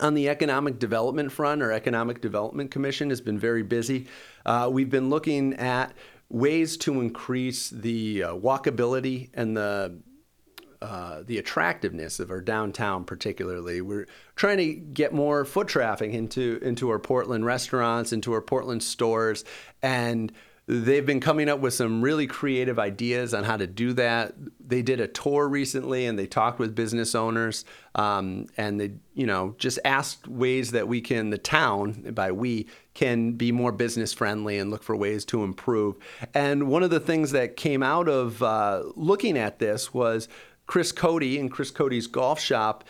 On 0.00 0.14
the 0.14 0.28
economic 0.28 0.78
development 0.78 1.32
front, 1.32 1.62
our 1.62 1.72
Economic 1.72 2.20
Development 2.20 2.70
Commission 2.70 3.08
has 3.10 3.20
been 3.20 3.38
very 3.38 3.62
busy. 3.62 4.06
Uh, 4.44 4.68
we've 4.70 4.90
been 4.90 5.08
looking 5.08 5.54
at 5.54 5.94
ways 6.28 6.76
to 6.76 7.00
increase 7.00 7.70
the 7.70 8.22
uh, 8.22 8.34
walkability 8.34 9.30
and 9.34 9.56
the 9.56 9.98
uh, 10.82 11.22
the 11.24 11.38
attractiveness 11.38 12.20
of 12.20 12.30
our 12.30 12.40
downtown, 12.40 13.04
particularly. 13.04 13.80
We're 13.80 14.06
trying 14.34 14.58
to 14.58 14.74
get 14.74 15.12
more 15.12 15.44
foot 15.44 15.68
traffic 15.68 16.12
into 16.12 16.58
into 16.62 16.90
our 16.90 16.98
Portland 16.98 17.44
restaurants, 17.44 18.12
into 18.12 18.32
our 18.32 18.40
Portland 18.40 18.82
stores, 18.82 19.44
and 19.82 20.32
they've 20.68 21.06
been 21.06 21.20
coming 21.20 21.48
up 21.48 21.60
with 21.60 21.72
some 21.74 22.02
really 22.02 22.26
creative 22.26 22.78
ideas 22.78 23.32
on 23.32 23.44
how 23.44 23.56
to 23.56 23.66
do 23.66 23.92
that. 23.92 24.34
They 24.64 24.82
did 24.82 25.00
a 25.00 25.06
tour 25.06 25.48
recently, 25.48 26.06
and 26.06 26.18
they 26.18 26.26
talked 26.26 26.58
with 26.58 26.74
business 26.74 27.14
owners, 27.14 27.64
um, 27.94 28.46
and 28.56 28.80
they, 28.80 28.92
you 29.14 29.26
know, 29.26 29.54
just 29.58 29.78
asked 29.84 30.26
ways 30.26 30.72
that 30.72 30.88
we 30.88 31.00
can, 31.00 31.30
the 31.30 31.38
town, 31.38 32.12
by 32.12 32.32
we, 32.32 32.66
can 32.94 33.32
be 33.32 33.52
more 33.52 33.70
business 33.70 34.12
friendly 34.12 34.58
and 34.58 34.70
look 34.70 34.82
for 34.82 34.96
ways 34.96 35.24
to 35.26 35.44
improve. 35.44 35.96
And 36.34 36.66
one 36.68 36.82
of 36.82 36.90
the 36.90 37.00
things 37.00 37.30
that 37.30 37.56
came 37.56 37.82
out 37.82 38.08
of 38.08 38.42
uh, 38.42 38.82
looking 38.96 39.38
at 39.38 39.60
this 39.60 39.94
was 39.94 40.28
Chris 40.66 40.92
Cody 40.92 41.38
and 41.38 41.50
Chris 41.50 41.70
Cody's 41.70 42.06
Golf 42.06 42.40
Shop 42.40 42.84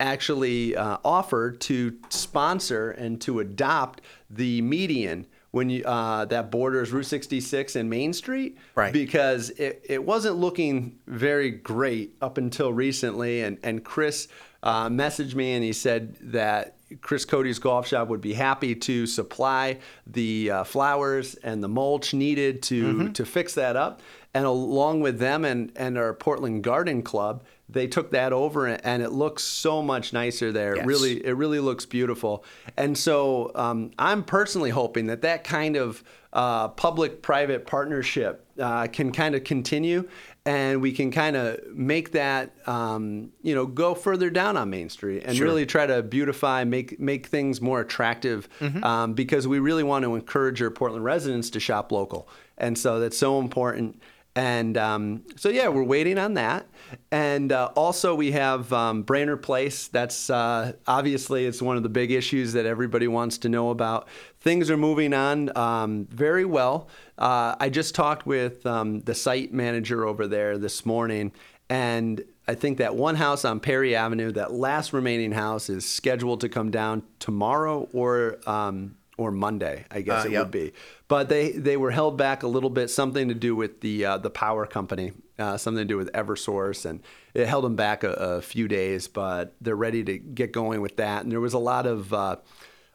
actually 0.00 0.76
uh, 0.76 0.98
offered 1.04 1.60
to 1.62 1.96
sponsor 2.08 2.90
and 2.92 3.20
to 3.20 3.40
adopt 3.40 4.00
the 4.30 4.62
median 4.62 5.26
when 5.50 5.70
you 5.70 5.82
uh, 5.84 6.24
that 6.26 6.50
borders 6.50 6.92
Route 6.92 7.06
66 7.06 7.74
and 7.76 7.88
Main 7.88 8.12
Street, 8.12 8.58
Right. 8.74 8.92
Because 8.92 9.50
it, 9.50 9.84
it 9.88 10.04
wasn't 10.04 10.36
looking 10.36 10.98
very 11.06 11.50
great 11.50 12.14
up 12.20 12.38
until 12.38 12.72
recently, 12.72 13.42
and 13.42 13.58
and 13.62 13.82
Chris 13.82 14.28
uh, 14.62 14.88
messaged 14.88 15.34
me 15.34 15.52
and 15.52 15.64
he 15.64 15.72
said 15.72 16.16
that 16.32 16.77
Chris 17.00 17.24
Cody's 17.24 17.58
Golf 17.58 17.86
Shop 17.86 18.08
would 18.08 18.20
be 18.20 18.34
happy 18.34 18.74
to 18.74 19.06
supply 19.06 19.78
the 20.06 20.50
uh, 20.50 20.64
flowers 20.64 21.34
and 21.36 21.62
the 21.62 21.68
mulch 21.68 22.14
needed 22.14 22.62
to 22.64 23.10
to 23.10 23.24
fix 23.24 23.54
that 23.54 23.76
up, 23.76 24.00
and 24.34 24.44
along 24.44 25.00
with 25.00 25.18
them 25.18 25.44
and 25.44 25.72
and 25.76 25.98
our 25.98 26.14
Portland 26.14 26.64
Garden 26.64 27.02
Club, 27.02 27.42
they 27.68 27.86
took 27.86 28.10
that 28.12 28.32
over 28.32 28.66
and 28.66 29.02
it 29.02 29.12
looks 29.12 29.42
so 29.42 29.82
much 29.82 30.12
nicer 30.12 30.52
there. 30.52 30.76
Yes. 30.76 30.86
Really, 30.86 31.26
it 31.26 31.32
really 31.32 31.60
looks 31.60 31.84
beautiful. 31.84 32.44
And 32.76 32.96
so 32.96 33.52
um, 33.54 33.90
I'm 33.98 34.24
personally 34.24 34.70
hoping 34.70 35.06
that 35.06 35.20
that 35.22 35.44
kind 35.44 35.76
of 35.76 36.02
uh, 36.32 36.68
public-private 36.68 37.66
partnership 37.66 38.46
uh, 38.58 38.86
can 38.86 39.12
kind 39.12 39.34
of 39.34 39.44
continue, 39.44 40.08
and 40.48 40.80
we 40.80 40.92
can 40.92 41.10
kind 41.10 41.36
of 41.36 41.60
make 41.74 42.12
that 42.12 42.52
um, 42.66 43.30
you 43.42 43.54
know 43.54 43.66
go 43.66 43.94
further 43.94 44.30
down 44.30 44.56
on 44.56 44.70
Main 44.70 44.88
Street 44.88 45.22
and 45.26 45.36
Sure. 45.36 45.46
really 45.46 45.66
try 45.66 45.84
to 45.86 46.02
beautify, 46.02 46.64
make 46.64 46.98
make 46.98 47.26
things 47.26 47.60
more 47.60 47.80
attractive, 47.82 48.48
um, 48.82 49.12
because 49.12 49.46
we 49.46 49.58
really 49.58 49.82
want 49.82 50.04
to 50.04 50.14
encourage 50.14 50.62
our 50.62 50.70
Portland 50.70 51.04
residents 51.04 51.50
to 51.50 51.60
shop 51.60 51.92
local, 51.92 52.28
and 52.56 52.78
so 52.78 52.98
that's 52.98 53.18
so 53.18 53.38
important. 53.38 54.00
And 54.36 54.76
um, 54.76 55.24
so, 55.36 55.48
yeah, 55.48 55.68
we're 55.68 55.82
waiting 55.82 56.16
on 56.16 56.34
that. 56.34 56.68
And 57.10 57.50
uh, 57.50 57.70
also, 57.74 58.14
we 58.14 58.32
have 58.32 58.72
um, 58.72 59.02
Brainerd 59.02 59.42
Place. 59.42 59.88
That's 59.88 60.30
uh, 60.30 60.74
obviously 60.86 61.46
it's 61.46 61.60
one 61.60 61.76
of 61.76 61.82
the 61.82 61.88
big 61.88 62.12
issues 62.12 62.52
that 62.52 62.64
everybody 62.64 63.08
wants 63.08 63.38
to 63.38 63.48
know 63.48 63.70
about. 63.70 64.06
Things 64.40 64.70
are 64.70 64.76
moving 64.76 65.12
on 65.12 65.56
um, 65.56 66.06
very 66.10 66.44
well. 66.44 66.88
Uh, 67.16 67.56
I 67.58 67.68
just 67.68 67.94
talked 67.96 68.26
with 68.26 68.64
um, 68.64 69.00
the 69.00 69.14
site 69.14 69.52
manager 69.52 70.06
over 70.06 70.28
there 70.28 70.56
this 70.56 70.86
morning, 70.86 71.32
and 71.68 72.22
I 72.46 72.54
think 72.54 72.78
that 72.78 72.94
one 72.94 73.16
house 73.16 73.44
on 73.44 73.60
Perry 73.60 73.96
Avenue, 73.96 74.30
that 74.32 74.52
last 74.52 74.92
remaining 74.92 75.32
house, 75.32 75.68
is 75.68 75.84
scheduled 75.84 76.40
to 76.42 76.48
come 76.48 76.70
down 76.70 77.02
tomorrow 77.18 77.88
or 77.92 78.38
um, 78.46 78.94
or 79.18 79.30
Monday. 79.30 79.84
I 79.90 80.00
guess 80.00 80.24
Uh, 80.24 80.28
it 80.28 80.32
yep. 80.32 80.44
would 80.44 80.50
be 80.50 80.72
but 81.08 81.28
they 81.28 81.52
they 81.52 81.76
were 81.76 81.90
held 81.90 82.16
back 82.16 82.42
a 82.42 82.48
little 82.48 82.70
bit, 82.70 82.88
something 82.88 83.28
to 83.28 83.34
do 83.34 83.56
with 83.56 83.80
the 83.80 84.04
uh, 84.04 84.18
the 84.18 84.30
power 84.30 84.66
company, 84.66 85.12
uh, 85.38 85.56
something 85.56 85.82
to 85.82 85.88
do 85.88 85.96
with 85.96 86.12
EverSource, 86.12 86.84
and 86.84 87.00
it 87.34 87.46
held 87.46 87.64
them 87.64 87.76
back 87.76 88.04
a, 88.04 88.12
a 88.12 88.42
few 88.42 88.68
days. 88.68 89.08
But 89.08 89.54
they're 89.60 89.74
ready 89.76 90.04
to 90.04 90.18
get 90.18 90.52
going 90.52 90.80
with 90.80 90.96
that, 90.98 91.22
and 91.22 91.32
there 91.32 91.40
was 91.40 91.54
a 91.54 91.58
lot 91.58 91.86
of 91.86 92.12
uh, 92.12 92.36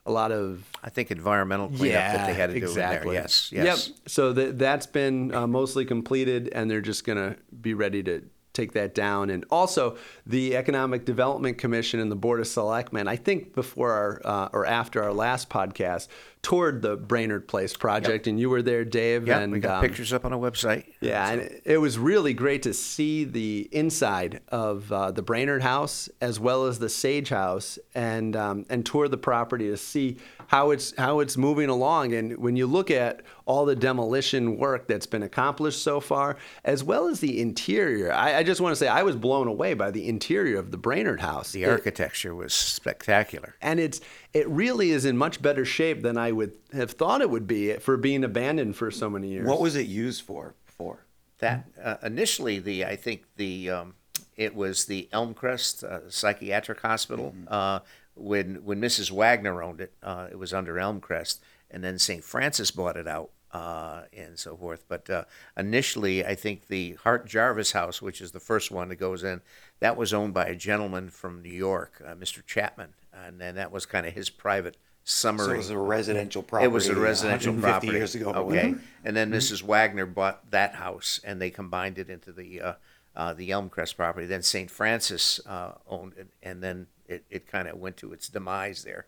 a 0.05 0.11
lot 0.11 0.31
of 0.31 0.63
I 0.83 0.89
think 0.89 1.09
environmental 1.11 1.69
cleanup 1.69 2.13
that 2.13 2.27
they 2.27 2.33
had 2.33 2.51
to 2.51 2.59
do 2.59 2.67
there. 2.73 3.13
Yes, 3.13 3.51
yes. 3.51 3.87
Yep. 3.87 3.97
So 4.07 4.33
that 4.33 4.59
that's 4.59 4.85
been 4.85 5.33
uh, 5.33 5.47
mostly 5.47 5.85
completed, 5.85 6.49
and 6.53 6.69
they're 6.69 6.81
just 6.81 7.03
going 7.05 7.17
to 7.17 7.35
be 7.61 7.73
ready 7.73 8.03
to 8.03 8.21
take 8.53 8.73
that 8.73 8.93
down. 8.93 9.29
And 9.29 9.45
also, 9.49 9.97
the 10.25 10.55
Economic 10.55 11.05
Development 11.05 11.57
Commission 11.57 11.99
and 11.99 12.11
the 12.11 12.15
Board 12.15 12.39
of 12.39 12.47
Selectmen, 12.47 13.07
I 13.07 13.15
think 13.15 13.53
before 13.53 13.91
our 13.91 14.21
uh, 14.23 14.49
or 14.53 14.65
after 14.65 15.03
our 15.03 15.13
last 15.13 15.49
podcast, 15.49 16.07
toured 16.43 16.81
the 16.81 16.95
Brainerd 16.97 17.47
Place 17.47 17.75
project, 17.75 18.27
and 18.27 18.39
you 18.39 18.49
were 18.49 18.61
there, 18.61 18.83
Dave. 18.85 19.25
Yeah, 19.27 19.39
and 19.39 19.51
we 19.53 19.59
got 19.59 19.77
um, 19.77 19.81
pictures 19.81 20.11
up 20.13 20.25
on 20.25 20.33
our 20.33 20.39
website. 20.39 20.85
yeah, 20.99 21.29
and 21.31 21.41
it, 21.41 21.61
it 21.65 21.77
was 21.77 21.97
really 21.97 22.33
great 22.33 22.63
to 22.63 22.73
see 22.73 23.23
the 23.23 23.67
inside 23.71 24.41
of 24.49 24.91
uh, 24.91 25.09
the 25.11 25.21
Brainerd 25.21 25.63
House 25.63 26.09
as 26.21 26.39
well 26.39 26.65
as 26.65 26.79
the 26.79 26.89
Sage 26.89 27.29
House, 27.29 27.79
and 27.95 28.35
um, 28.35 28.65
and 28.69 28.85
tour 28.85 29.07
the 29.07 29.17
property 29.17 29.69
to 29.69 29.77
see 29.77 30.17
how 30.47 30.71
it's 30.71 30.93
how 30.97 31.19
it's 31.21 31.37
moving 31.37 31.69
along. 31.69 32.13
And 32.13 32.37
when 32.37 32.55
you 32.57 32.67
look 32.67 32.91
at 32.91 33.21
all 33.45 33.65
the 33.65 33.75
demolition 33.75 34.57
work 34.57 34.87
that's 34.87 35.05
been 35.07 35.23
accomplished 35.23 35.81
so 35.81 35.99
far, 36.01 36.35
as 36.65 36.83
well 36.83 37.07
as 37.07 37.21
the 37.21 37.41
interior, 37.41 38.11
I, 38.11 38.37
I 38.39 38.43
just 38.43 38.59
want 38.61 38.73
to 38.73 38.75
say 38.75 38.87
I 38.89 39.03
was 39.03 39.15
blown 39.15 39.47
away 39.47 39.73
by 39.73 39.91
the 39.91 40.07
interior 40.09 40.59
of 40.59 40.71
the 40.71 40.77
Brainerd 40.77 41.21
House. 41.21 41.51
The 41.53 41.63
It- 41.63 41.69
architecture 41.69 42.35
was 42.35 42.53
spectacular. 42.53 43.55
and 43.61 43.79
it's 43.79 44.01
it 44.33 44.47
really 44.49 44.91
is 44.91 45.05
in 45.05 45.17
much 45.17 45.41
better 45.41 45.65
shape 45.65 46.01
than 46.01 46.17
I 46.17 46.31
would 46.31 46.53
have 46.73 46.91
thought 46.91 47.21
it 47.21 47.29
would 47.29 47.47
be 47.47 47.73
for 47.73 47.97
being 47.97 48.23
abandoned 48.23 48.75
for 48.75 48.89
so 48.91 49.09
many 49.09 49.29
years. 49.29 49.47
What 49.47 49.61
was 49.61 49.75
it 49.75 49.87
used 49.87 50.23
for 50.23 50.55
before? 50.65 51.05
That 51.39 51.65
uh, 51.81 51.97
initially, 52.03 52.59
the 52.59 52.85
I 52.85 52.95
think 52.95 53.23
the 53.35 53.69
um, 53.69 53.95
it 54.35 54.55
was 54.55 54.85
the 54.85 55.09
Elmcrest 55.13 55.83
uh, 55.83 56.09
Psychiatric 56.09 56.81
Hospital. 56.81 57.35
Uh, 57.47 57.79
when 58.15 58.63
when 58.63 58.79
Mrs. 58.79 59.11
Wagner 59.11 59.61
owned 59.61 59.81
it, 59.81 59.93
uh, 60.01 60.27
it 60.31 60.37
was 60.37 60.53
under 60.53 60.75
Elmcrest, 60.75 61.39
and 61.69 61.83
then 61.83 61.99
St. 61.99 62.23
Francis 62.23 62.71
bought 62.71 62.97
it 62.97 63.07
out 63.07 63.31
uh, 63.53 64.03
and 64.11 64.37
so 64.37 64.57
forth. 64.57 64.83
But 64.87 65.09
uh, 65.09 65.23
initially, 65.55 66.25
I 66.25 66.35
think 66.35 66.67
the 66.67 66.97
Hart 67.03 67.27
Jarvis 67.27 67.71
House, 67.71 68.01
which 68.01 68.19
is 68.19 68.31
the 68.31 68.39
first 68.39 68.71
one 68.71 68.89
that 68.89 68.95
goes 68.95 69.23
in, 69.23 69.41
that 69.79 69.95
was 69.95 70.13
owned 70.13 70.33
by 70.33 70.45
a 70.45 70.55
gentleman 70.55 71.09
from 71.09 71.41
New 71.41 71.51
York, 71.51 72.01
uh, 72.05 72.15
Mr. 72.15 72.45
Chapman, 72.45 72.93
and 73.25 73.39
then 73.39 73.55
that 73.55 73.71
was 73.71 73.85
kind 73.85 74.05
of 74.05 74.13
his 74.13 74.29
private 74.29 74.77
summer. 75.03 75.45
So 75.45 75.51
it 75.51 75.57
was 75.57 75.69
a 75.69 75.77
residential 75.77 76.43
property. 76.43 76.65
It 76.65 76.71
was 76.71 76.87
a 76.87 76.95
residential 76.95 77.51
150 77.53 77.87
property. 77.87 77.97
years 77.97 78.15
ago. 78.15 78.25
or 78.31 78.37
Okay, 78.37 78.69
whatever. 78.69 78.81
and 79.03 79.15
then 79.15 79.31
Mrs. 79.31 79.63
Wagner 79.63 80.05
bought 80.05 80.49
that 80.51 80.75
house, 80.75 81.19
and 81.23 81.41
they 81.41 81.49
combined 81.49 81.97
it 81.97 82.09
into 82.09 82.31
the 82.31 82.61
uh, 82.61 82.73
uh, 83.15 83.33
the 83.33 83.49
Elmcrest 83.51 83.95
property. 83.95 84.25
Then 84.25 84.41
St. 84.41 84.71
Francis 84.71 85.39
uh, 85.45 85.73
owned 85.87 86.13
it, 86.17 86.27
and 86.41 86.63
then 86.63 86.87
it, 87.07 87.25
it 87.29 87.47
kind 87.47 87.67
of 87.67 87.77
went 87.77 87.97
to 87.97 88.13
its 88.13 88.27
demise 88.29 88.83
there. 88.83 89.05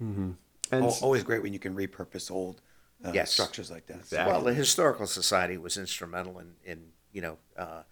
and 0.00 0.36
Al- 0.72 0.96
Always 1.02 1.22
great 1.22 1.42
when 1.42 1.52
you 1.52 1.58
can 1.58 1.74
repurpose 1.76 2.30
old 2.30 2.60
uh, 3.04 3.10
Yes. 3.14 3.32
structures 3.32 3.70
like 3.70 3.86
that. 3.86 3.98
Exactly. 3.98 4.32
Well, 4.32 4.42
the 4.42 4.54
historical 4.54 5.06
society 5.06 5.56
was 5.58 5.76
instrumental 5.76 6.38
in, 6.38 6.52
in 6.64 6.78
you 7.12 7.20
know 7.20 7.36
uh, 7.56 7.82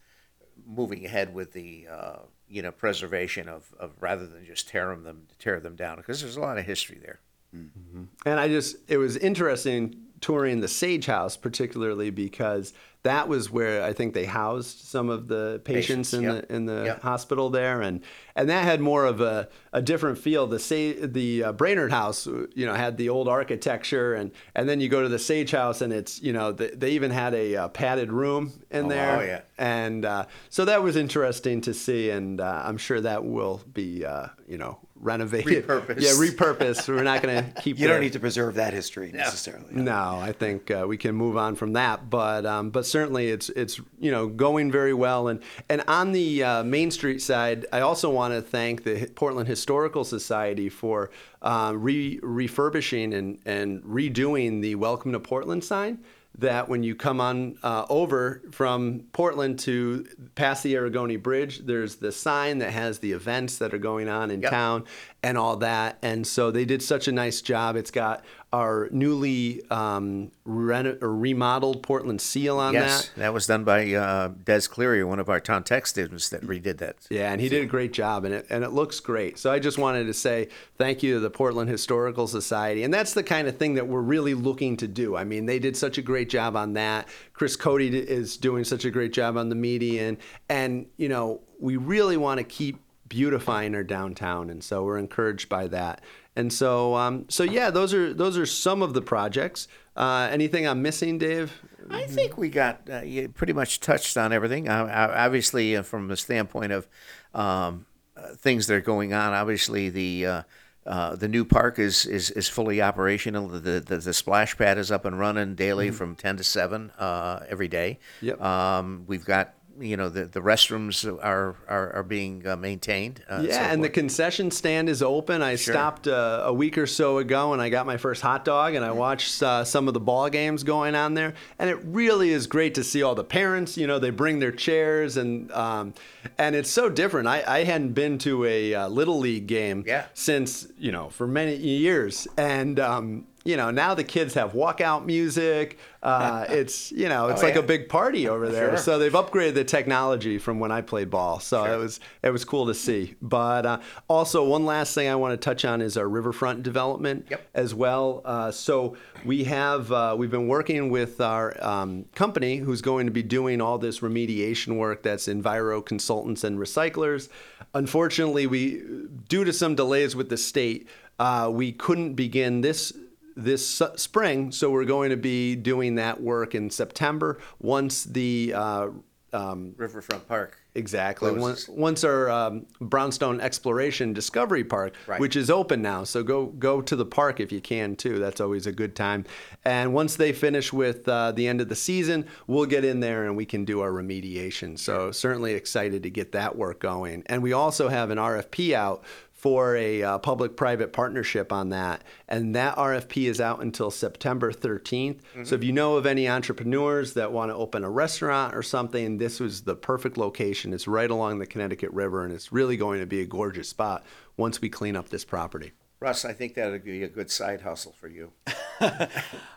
moving 0.66 1.04
ahead 1.04 1.34
with 1.34 1.52
the 1.52 1.86
uh, 1.90 2.16
you 2.52 2.62
know 2.62 2.70
preservation 2.70 3.48
of, 3.48 3.74
of 3.80 3.92
rather 4.00 4.26
than 4.26 4.44
just 4.44 4.68
tear 4.68 4.94
them 4.94 5.26
tear 5.38 5.58
them 5.58 5.74
down 5.74 5.96
because 5.96 6.20
there's 6.20 6.36
a 6.36 6.40
lot 6.40 6.58
of 6.58 6.66
history 6.66 6.98
there. 7.02 7.20
Mm-hmm. 7.56 8.04
And 8.24 8.40
I 8.40 8.48
just, 8.48 8.76
it 8.88 8.96
was 8.96 9.16
interesting 9.16 10.01
touring 10.22 10.60
the 10.60 10.68
Sage 10.68 11.04
House, 11.06 11.36
particularly 11.36 12.08
because 12.08 12.72
that 13.02 13.26
was 13.26 13.50
where 13.50 13.82
I 13.82 13.92
think 13.92 14.14
they 14.14 14.24
housed 14.26 14.78
some 14.78 15.10
of 15.10 15.26
the 15.26 15.60
patients, 15.64 16.12
Patients, 16.12 16.14
in 16.14 16.22
yep. 16.22 16.48
the 16.48 16.54
in 16.54 16.66
the 16.66 16.84
Yep. 16.84 17.02
hospital 17.02 17.50
there, 17.50 17.82
and 17.82 18.00
and 18.36 18.48
that 18.48 18.62
had 18.62 18.80
more 18.80 19.04
of 19.04 19.20
a, 19.20 19.48
a 19.72 19.82
different 19.82 20.18
feel. 20.18 20.46
The 20.46 20.60
Sa- 20.60 21.04
the 21.04 21.42
uh, 21.44 21.52
Brainerd 21.52 21.90
House, 21.90 22.26
you 22.26 22.64
know, 22.64 22.74
had 22.74 22.96
the 22.98 23.08
old 23.08 23.26
architecture, 23.26 24.14
and 24.14 24.30
and 24.54 24.68
then 24.68 24.80
you 24.80 24.88
go 24.88 25.02
to 25.02 25.08
the 25.08 25.18
Sage 25.18 25.50
House, 25.50 25.80
and 25.82 25.92
it's 25.92 26.22
you 26.22 26.32
know 26.32 26.52
the, 26.52 26.68
they 26.76 26.92
even 26.92 27.10
had 27.10 27.34
a 27.34 27.56
uh, 27.56 27.68
padded 27.68 28.12
room 28.12 28.52
in 28.70 28.86
Oh, 28.86 28.88
there, 28.88 29.26
yeah. 29.26 29.40
and 29.58 30.04
uh, 30.04 30.26
so 30.48 30.64
that 30.64 30.84
was 30.84 30.94
interesting 30.94 31.60
to 31.62 31.74
see, 31.74 32.10
and 32.10 32.40
uh, 32.40 32.62
I'm 32.64 32.78
sure 32.78 33.00
that 33.00 33.24
will 33.24 33.60
be 33.74 34.04
uh, 34.06 34.28
you 34.46 34.58
know 34.58 34.78
renovated, 35.02 35.66
Repurposed. 35.66 36.00
yeah, 36.00 36.12
repurposed. 36.12 36.88
We're 36.88 37.02
not 37.02 37.22
going 37.22 37.44
to 37.54 37.60
keep 37.60 37.78
You 37.78 37.88
don't 37.88 38.00
need 38.00 38.14
to 38.14 38.20
preserve 38.20 38.54
that 38.54 38.72
history 38.72 39.12
necessarily. 39.12 39.66
no, 39.72 40.18
I 40.20 40.32
think 40.32 40.70
uh, 40.70 40.86
we 40.88 40.96
can 40.96 41.14
move 41.14 41.36
on 41.36 41.54
from 41.56 41.74
that, 41.74 42.08
but 42.08 42.46
um, 42.46 42.70
but 42.70 42.86
certainly 42.86 43.28
it's 43.28 43.50
it's 43.50 43.80
you 44.00 44.10
know 44.10 44.28
going 44.28 44.70
very 44.72 44.94
well, 44.94 45.28
and 45.28 45.42
and 45.68 45.82
on 45.88 46.12
the 46.12 46.42
uh, 46.42 46.64
Main 46.64 46.90
Street 46.90 47.20
side, 47.20 47.66
I 47.72 47.80
also 47.80 48.08
want 48.08 48.32
to 48.32 48.40
thank 48.40 48.84
the 48.84 49.06
Portland 49.14 49.48
Historical 49.48 50.04
Society 50.04 50.68
for 50.68 51.10
uh, 51.42 51.72
re 51.74 52.20
refurbishing 52.22 53.12
and 53.12 53.38
and 53.44 53.82
redoing 53.82 54.62
the 54.62 54.76
Welcome 54.76 55.12
to 55.12 55.20
Portland 55.20 55.64
sign. 55.64 55.98
That 56.38 56.68
when 56.68 56.82
you 56.82 56.94
come 56.94 57.20
on 57.20 57.58
uh, 57.62 57.84
over 57.90 58.40
from 58.52 59.04
Portland 59.12 59.58
to 59.60 60.06
past 60.34 60.62
the 60.62 60.74
Arrigoni 60.74 61.22
Bridge, 61.22 61.60
there's 61.66 61.96
the 61.96 62.10
sign 62.10 62.58
that 62.58 62.70
has 62.70 63.00
the 63.00 63.12
events 63.12 63.58
that 63.58 63.74
are 63.74 63.78
going 63.78 64.08
on 64.08 64.30
in 64.30 64.40
Yep. 64.40 64.50
town 64.50 64.84
and 65.22 65.36
all 65.36 65.56
that. 65.58 65.98
And 66.00 66.26
so 66.26 66.50
they 66.50 66.64
did 66.64 66.82
such 66.82 67.06
a 67.06 67.12
nice 67.12 67.42
job. 67.42 67.76
It's 67.76 67.90
got 67.90 68.24
our 68.52 68.88
newly 68.92 69.62
um, 69.70 70.30
reno- 70.44 70.98
or 71.00 71.14
remodeled 71.16 71.82
Portland 71.82 72.20
seal 72.20 72.58
on 72.58 72.74
yes, 72.74 73.08
that. 73.08 73.20
that. 73.20 73.34
was 73.34 73.46
done 73.46 73.64
by 73.64 73.92
uh, 73.94 74.28
Des 74.44 74.62
Cleary, 74.62 75.02
one 75.04 75.18
of 75.18 75.30
our 75.30 75.40
town 75.40 75.64
tech 75.64 75.86
students 75.86 76.28
that 76.28 76.42
redid 76.42 76.78
that. 76.78 76.96
Yeah, 77.08 77.32
and 77.32 77.40
he 77.40 77.48
did 77.48 77.62
a 77.62 77.66
great 77.66 77.92
job, 77.92 78.24
and 78.24 78.34
it 78.34 78.46
and 78.50 78.62
it 78.62 78.70
looks 78.70 79.00
great. 79.00 79.38
So 79.38 79.50
I 79.50 79.58
just 79.58 79.78
wanted 79.78 80.04
to 80.04 80.14
say 80.14 80.48
thank 80.76 81.02
you 81.02 81.14
to 81.14 81.20
the 81.20 81.30
Portland 81.30 81.70
Historical 81.70 82.26
Society, 82.26 82.82
and 82.82 82.92
that's 82.92 83.14
the 83.14 83.22
kind 83.22 83.48
of 83.48 83.56
thing 83.56 83.74
that 83.74 83.88
we're 83.88 84.02
really 84.02 84.34
looking 84.34 84.76
to 84.78 84.88
do. 84.88 85.16
I 85.16 85.24
mean, 85.24 85.46
they 85.46 85.58
did 85.58 85.76
such 85.76 85.96
a 85.96 86.02
great 86.02 86.28
job 86.28 86.54
on 86.54 86.74
that. 86.74 87.08
Chris 87.32 87.56
Cody 87.56 87.96
is 87.96 88.36
doing 88.36 88.64
such 88.64 88.84
a 88.84 88.90
great 88.90 89.12
job 89.12 89.36
on 89.36 89.48
the 89.48 89.54
median, 89.54 90.18
and 90.48 90.86
you 90.98 91.08
know, 91.08 91.40
we 91.58 91.76
really 91.76 92.18
want 92.18 92.38
to 92.38 92.44
keep 92.44 92.78
beautifying 93.12 93.74
our 93.74 93.84
downtown, 93.84 94.48
and 94.48 94.64
so 94.64 94.82
we're 94.84 94.96
encouraged 94.96 95.50
by 95.50 95.68
that. 95.68 96.00
And 96.34 96.50
so, 96.50 96.94
um, 96.94 97.26
so 97.28 97.42
yeah, 97.42 97.68
those 97.70 97.92
are 97.92 98.14
those 98.14 98.38
are 98.38 98.46
some 98.46 98.80
of 98.80 98.94
the 98.94 99.02
projects. 99.02 99.68
Uh, 99.94 100.30
anything 100.32 100.66
I'm 100.66 100.80
missing, 100.80 101.18
Dave? 101.18 101.52
I 101.90 102.06
think 102.06 102.38
we 102.38 102.48
got 102.48 102.88
uh, 102.90 103.02
you 103.02 103.28
pretty 103.28 103.52
much 103.52 103.80
touched 103.80 104.16
on 104.16 104.32
everything. 104.32 104.66
Uh, 104.66 105.12
obviously, 105.14 105.76
uh, 105.76 105.82
from 105.82 106.08
the 106.08 106.16
standpoint 106.16 106.72
of 106.72 106.88
um, 107.34 107.84
uh, 108.16 108.28
things 108.34 108.66
that 108.68 108.74
are 108.76 108.80
going 108.80 109.12
on, 109.12 109.34
obviously 109.34 109.90
the 109.90 110.26
uh, 110.26 110.42
uh, 110.86 111.14
the 111.14 111.28
new 111.28 111.44
park 111.44 111.78
is, 111.78 112.06
is, 112.06 112.30
is 112.30 112.48
fully 112.48 112.80
operational. 112.80 113.46
The, 113.46 113.78
the 113.80 113.98
the 113.98 114.14
splash 114.14 114.56
pad 114.56 114.78
is 114.78 114.90
up 114.90 115.04
and 115.04 115.18
running 115.18 115.54
daily 115.54 115.90
from 115.90 116.16
ten 116.16 116.38
to 116.38 116.44
seven 116.44 116.90
uh, 116.98 117.44
every 117.46 117.68
day. 117.68 117.98
Yep. 118.22 118.40
Um, 118.40 119.04
we've 119.06 119.24
got 119.24 119.54
you 119.82 119.96
know 119.96 120.08
the, 120.08 120.26
the 120.26 120.40
restrooms 120.40 121.04
are 121.22 121.56
are, 121.68 121.92
are 121.96 122.02
being 122.02 122.46
uh, 122.46 122.56
maintained. 122.56 123.22
Uh, 123.28 123.42
Yeah, 123.46 123.54
so 123.54 123.60
and 123.72 123.84
the 123.84 123.88
concession 123.88 124.50
stand 124.50 124.88
is 124.88 125.02
open. 125.02 125.42
I 125.42 125.56
stopped 125.56 126.06
uh, 126.06 126.42
a 126.44 126.52
week 126.52 126.78
or 126.78 126.86
so 126.86 127.18
ago, 127.18 127.52
and 127.52 127.60
I 127.60 127.68
got 127.68 127.86
my 127.86 127.96
first 127.96 128.22
hot 128.22 128.44
dog, 128.44 128.74
and 128.74 128.84
I 128.84 128.92
watched 128.92 129.42
uh, 129.42 129.64
some 129.64 129.88
of 129.88 129.94
the 129.94 130.00
ball 130.00 130.28
games 130.30 130.62
going 130.62 130.94
on 130.94 131.14
there. 131.14 131.34
And 131.58 131.68
it 131.68 131.78
really 131.84 132.30
is 132.30 132.46
great 132.46 132.74
to 132.74 132.84
see 132.84 133.02
all 133.02 133.14
the 133.14 133.24
parents. 133.24 133.76
You 133.76 133.86
know, 133.86 133.98
they 133.98 134.10
bring 134.10 134.38
their 134.38 134.52
chairs, 134.52 135.16
and 135.16 135.50
um, 135.52 135.94
and 136.38 136.54
it's 136.54 136.70
so 136.70 136.88
different. 136.88 137.28
I, 137.28 137.42
I 137.46 137.64
hadn't 137.64 137.92
been 137.92 138.18
to 138.18 138.44
a 138.44 138.74
uh, 138.74 138.88
little 138.88 139.18
league 139.18 139.46
game 139.46 139.84
Yeah. 139.86 140.06
since 140.14 140.68
you 140.78 140.92
know 140.92 141.10
for 141.10 141.26
many 141.26 141.56
years, 141.56 142.26
and. 142.36 142.78
Um, 142.80 143.26
you 143.44 143.56
know, 143.56 143.70
now 143.70 143.94
the 143.94 144.04
kids 144.04 144.34
have 144.34 144.52
walkout 144.52 145.04
music. 145.04 145.78
Uh, 146.02 146.44
it's 146.48 146.90
you 146.90 147.08
know, 147.08 147.28
it's 147.28 147.42
Oh, 147.42 147.46
like 147.46 147.54
yeah. 147.54 147.60
a 147.60 147.64
big 147.64 147.88
party 147.88 148.28
over 148.28 148.48
there. 148.48 148.70
Sure. 148.70 148.76
So 148.76 148.98
they've 148.98 149.12
upgraded 149.12 149.54
the 149.54 149.62
technology 149.64 150.36
from 150.38 150.58
when 150.58 150.72
I 150.72 150.80
played 150.80 151.10
ball. 151.10 151.38
So 151.38 151.64
it 151.64 151.76
was 151.76 152.00
it 152.22 152.30
was 152.30 152.44
cool 152.44 152.66
to 152.66 152.74
see. 152.74 153.14
But 153.22 153.66
uh, 153.66 153.78
also, 154.08 154.44
one 154.44 154.64
last 154.64 154.94
thing 154.94 155.08
I 155.08 155.14
want 155.14 155.32
to 155.40 155.44
touch 155.44 155.64
on 155.64 155.80
is 155.80 155.96
our 155.96 156.08
riverfront 156.08 156.62
development 156.64 157.26
Yep. 157.30 157.46
as 157.54 157.74
well. 157.74 158.20
Uh, 158.24 158.50
so 158.50 158.96
we 159.24 159.44
have 159.44 159.92
uh, 159.92 160.16
we've 160.18 160.30
been 160.30 160.48
working 160.48 160.90
with 160.90 161.20
our 161.20 161.54
um, 161.64 162.06
company 162.16 162.56
who's 162.56 162.82
going 162.82 163.06
to 163.06 163.12
be 163.12 163.22
doing 163.22 163.60
all 163.60 163.78
this 163.78 164.00
remediation 164.00 164.76
work. 164.78 165.02
That's 165.04 165.28
Enviro 165.28 165.84
Consultants 165.84 166.42
and 166.42 166.58
Recyclers. 166.58 167.28
Unfortunately, 167.74 168.46
we 168.46 168.82
due 169.28 169.44
to 169.44 169.52
some 169.52 169.74
delays 169.74 170.14
with 170.16 170.28
the 170.28 170.36
state, 170.36 170.88
uh, 171.18 171.48
we 171.52 171.72
couldn't 171.72 172.14
begin 172.14 172.60
this 172.60 172.92
this 173.36 173.82
spring. 173.96 174.52
So 174.52 174.70
we're 174.70 174.84
going 174.84 175.10
to 175.10 175.16
be 175.16 175.56
doing 175.56 175.96
that 175.96 176.20
work 176.20 176.54
in 176.54 176.70
September 176.70 177.38
once 177.60 178.04
the 178.04 178.52
uh, 178.54 178.88
um, 179.32 179.74
Riverfront 179.76 180.28
Park. 180.28 180.58
Exactly. 180.74 181.30
Once, 181.32 181.68
once 181.68 182.02
our 182.02 182.30
um, 182.30 182.66
Brownstone 182.80 183.40
Exploration 183.42 184.14
Discovery 184.14 184.64
Park, 184.64 184.94
Right. 185.06 185.20
which 185.20 185.36
is 185.36 185.50
open 185.50 185.82
now, 185.82 186.04
so 186.04 186.22
go 186.22 186.46
go 186.46 186.80
to 186.80 186.96
the 186.96 187.04
park 187.04 187.40
if 187.40 187.52
you 187.52 187.60
can 187.60 187.94
too. 187.94 188.18
That's 188.18 188.40
always 188.40 188.66
a 188.66 188.72
good 188.72 188.96
time. 188.96 189.26
And 189.66 189.92
once 189.92 190.16
they 190.16 190.32
finish 190.32 190.72
with 190.72 191.06
uh, 191.06 191.32
the 191.32 191.46
end 191.46 191.60
of 191.60 191.68
the 191.68 191.76
season, 191.76 192.26
we'll 192.46 192.64
get 192.66 192.84
in 192.84 193.00
there 193.00 193.24
and 193.24 193.36
we 193.36 193.44
can 193.44 193.66
do 193.66 193.80
our 193.80 193.90
remediation. 193.90 194.78
So 194.78 195.12
certainly 195.12 195.52
excited 195.52 196.02
to 196.04 196.10
get 196.10 196.32
that 196.32 196.56
work 196.56 196.80
going. 196.80 197.22
And 197.26 197.42
we 197.42 197.52
also 197.52 197.88
have 197.88 198.10
an 198.10 198.16
RFP 198.18 198.72
out 198.72 199.04
for 199.42 199.74
a 199.74 200.04
uh, 200.04 200.18
public-private 200.18 200.92
partnership 200.92 201.52
on 201.52 201.70
that, 201.70 202.04
and 202.28 202.54
that 202.54 202.76
RFP 202.76 203.24
is 203.24 203.40
out 203.40 203.60
until 203.60 203.90
September 203.90 204.52
13th. 204.52 205.18
So 205.44 205.56
if 205.56 205.64
you 205.64 205.72
know 205.72 205.96
of 205.96 206.06
any 206.06 206.28
entrepreneurs 206.28 207.14
that 207.14 207.32
want 207.32 207.50
to 207.50 207.56
open 207.56 207.82
a 207.82 207.90
restaurant 207.90 208.54
or 208.54 208.62
something, 208.62 209.18
this 209.18 209.40
was 209.40 209.62
the 209.62 209.74
perfect 209.74 210.16
location. 210.16 210.72
It's 210.72 210.86
right 210.86 211.10
along 211.10 211.40
the 211.40 211.46
Connecticut 211.46 211.90
River, 211.90 212.24
and 212.24 212.32
it's 212.32 212.52
really 212.52 212.76
going 212.76 213.00
to 213.00 213.06
be 213.06 213.20
a 213.20 213.26
gorgeous 213.26 213.68
spot 213.68 214.04
once 214.36 214.60
we 214.60 214.68
clean 214.68 214.94
up 214.94 215.08
this 215.08 215.24
property. 215.24 215.72
Russ, 216.02 216.24
I 216.24 216.32
think 216.32 216.54
that 216.54 216.70
would 216.70 216.84
be 216.84 217.04
a 217.04 217.08
good 217.08 217.30
side 217.30 217.60
hustle 217.60 217.94
for 218.00 218.08
you. 218.08 218.32